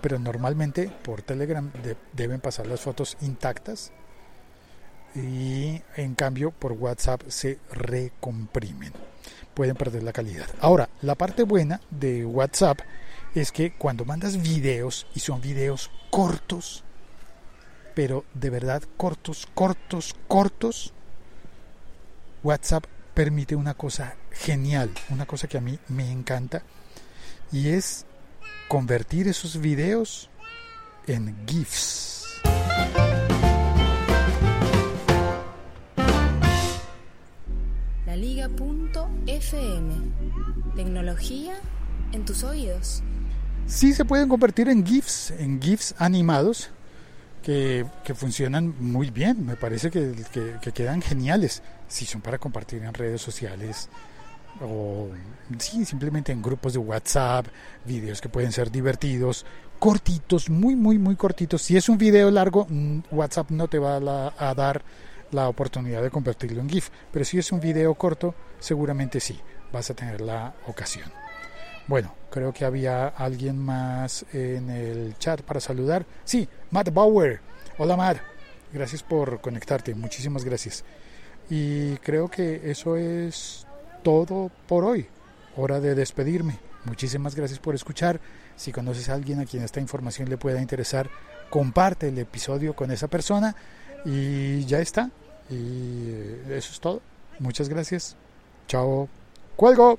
pero 0.00 0.20
normalmente 0.20 0.88
por 1.02 1.22
Telegram 1.22 1.68
deben 2.12 2.40
pasar 2.40 2.68
las 2.68 2.80
fotos 2.80 3.16
intactas 3.22 3.90
y 5.16 5.82
en 5.96 6.14
cambio 6.14 6.52
por 6.52 6.72
WhatsApp 6.72 7.22
se 7.28 7.58
recomprimen 7.72 8.92
pueden 9.54 9.76
perder 9.76 10.02
la 10.02 10.12
calidad. 10.12 10.48
Ahora, 10.60 10.88
la 11.00 11.14
parte 11.14 11.44
buena 11.44 11.80
de 11.90 12.24
WhatsApp 12.24 12.80
es 13.34 13.52
que 13.52 13.72
cuando 13.72 14.04
mandas 14.04 14.42
videos 14.42 15.06
y 15.14 15.20
son 15.20 15.40
videos 15.40 15.90
cortos, 16.10 16.84
pero 17.94 18.24
de 18.34 18.50
verdad 18.50 18.82
cortos, 18.96 19.48
cortos, 19.54 20.14
cortos, 20.28 20.92
WhatsApp 22.42 22.84
permite 23.14 23.56
una 23.56 23.74
cosa 23.74 24.16
genial, 24.32 24.90
una 25.10 25.26
cosa 25.26 25.48
que 25.48 25.56
a 25.56 25.60
mí 25.60 25.78
me 25.88 26.10
encanta, 26.10 26.62
y 27.52 27.68
es 27.68 28.04
convertir 28.68 29.28
esos 29.28 29.60
videos 29.60 30.28
en 31.06 31.36
GIFs. 31.46 32.40
La 38.06 38.16
Liga.fm. 38.16 39.94
Tecnología 40.74 41.54
en 42.12 42.24
tus 42.24 42.42
oídos. 42.42 43.02
Sí 43.66 43.94
se 43.94 44.04
pueden 44.04 44.28
convertir 44.28 44.68
en 44.68 44.84
GIFs, 44.84 45.30
en 45.30 45.60
GIFs 45.60 45.94
animados, 45.98 46.70
que, 47.44 47.84
que 48.04 48.14
funcionan 48.14 48.74
muy 48.80 49.10
bien, 49.10 49.44
me 49.44 49.54
parece 49.56 49.90
que, 49.90 50.14
que, 50.32 50.56
que 50.62 50.72
quedan 50.72 51.02
geniales, 51.02 51.62
si 51.88 52.06
son 52.06 52.20
para 52.22 52.38
compartir 52.38 52.82
en 52.82 52.94
redes 52.94 53.20
sociales 53.20 53.88
o 54.62 55.08
sí, 55.58 55.84
simplemente 55.84 56.32
en 56.32 56.40
grupos 56.40 56.72
de 56.72 56.78
WhatsApp, 56.78 57.46
videos 57.84 58.20
que 58.20 58.28
pueden 58.28 58.52
ser 58.52 58.70
divertidos, 58.70 59.44
cortitos, 59.78 60.48
muy, 60.48 60.74
muy, 60.76 60.98
muy 60.98 61.16
cortitos. 61.16 61.60
Si 61.62 61.76
es 61.76 61.88
un 61.88 61.98
video 61.98 62.30
largo, 62.30 62.66
mm, 62.68 63.00
WhatsApp 63.10 63.50
no 63.50 63.68
te 63.68 63.78
va 63.78 63.96
a, 63.96 64.00
la- 64.00 64.34
a 64.38 64.54
dar 64.54 64.82
la 65.32 65.48
oportunidad 65.48 66.02
de 66.02 66.10
convertirlo 66.10 66.60
en 66.60 66.68
GIF, 66.68 66.90
pero 67.12 67.24
si 67.24 67.38
es 67.38 67.50
un 67.52 67.60
video 67.60 67.94
corto, 67.94 68.34
seguramente 68.60 69.18
sí, 69.20 69.38
vas 69.72 69.90
a 69.90 69.94
tener 69.94 70.20
la 70.20 70.54
ocasión. 70.68 71.10
Bueno, 71.86 72.14
creo 72.30 72.52
que 72.52 72.64
había 72.64 73.08
alguien 73.08 73.58
más 73.58 74.24
en 74.32 74.70
el 74.70 75.16
chat 75.18 75.42
para 75.42 75.60
saludar. 75.60 76.06
Sí, 76.24 76.48
Matt 76.70 76.92
Bauer. 76.92 77.40
Hola 77.76 77.96
Matt, 77.96 78.18
gracias 78.72 79.02
por 79.02 79.40
conectarte, 79.40 79.94
muchísimas 79.94 80.44
gracias. 80.44 80.84
Y 81.50 81.96
creo 81.98 82.30
que 82.30 82.70
eso 82.70 82.96
es 82.96 83.66
todo 84.02 84.50
por 84.66 84.84
hoy. 84.84 85.06
Hora 85.56 85.80
de 85.80 85.94
despedirme. 85.94 86.58
Muchísimas 86.84 87.34
gracias 87.34 87.58
por 87.58 87.74
escuchar. 87.74 88.20
Si 88.56 88.72
conoces 88.72 89.08
a 89.08 89.14
alguien 89.14 89.40
a 89.40 89.46
quien 89.46 89.62
esta 89.62 89.80
información 89.80 90.28
le 90.28 90.36
pueda 90.36 90.60
interesar, 90.60 91.10
comparte 91.50 92.08
el 92.08 92.18
episodio 92.18 92.74
con 92.74 92.90
esa 92.90 93.08
persona 93.08 93.54
y 94.04 94.64
ya 94.64 94.80
está. 94.80 95.10
Y 95.50 96.08
eh, 96.08 96.56
eso 96.56 96.72
es 96.72 96.80
todo. 96.80 97.00
Muchas 97.38 97.68
gracias. 97.68 98.16
Chao. 98.68 99.08
Cuelgo. 99.56 99.98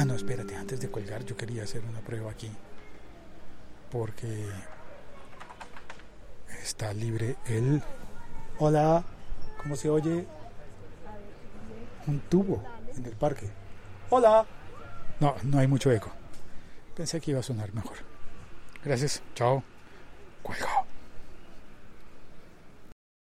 Ah, 0.00 0.04
no, 0.06 0.14
espérate, 0.14 0.56
antes 0.56 0.80
de 0.80 0.90
colgar 0.90 1.26
yo 1.26 1.36
quería 1.36 1.62
hacer 1.62 1.82
una 1.84 2.00
prueba 2.00 2.30
aquí. 2.30 2.50
Porque 3.90 4.46
está 6.62 6.94
libre 6.94 7.36
el... 7.44 7.82
Hola, 8.58 9.04
¿cómo 9.62 9.76
se 9.76 9.90
oye? 9.90 10.26
Un 12.06 12.18
tubo 12.30 12.64
en 12.96 13.04
el 13.04 13.12
parque. 13.12 13.50
Hola. 14.08 14.46
No, 15.20 15.34
no 15.42 15.58
hay 15.58 15.66
mucho 15.66 15.92
eco. 15.92 16.10
Pensé 16.96 17.20
que 17.20 17.32
iba 17.32 17.40
a 17.40 17.42
sonar 17.42 17.74
mejor. 17.74 17.98
Gracias, 18.82 19.22
chao. 19.34 19.62
Cuelgo. 20.42 20.66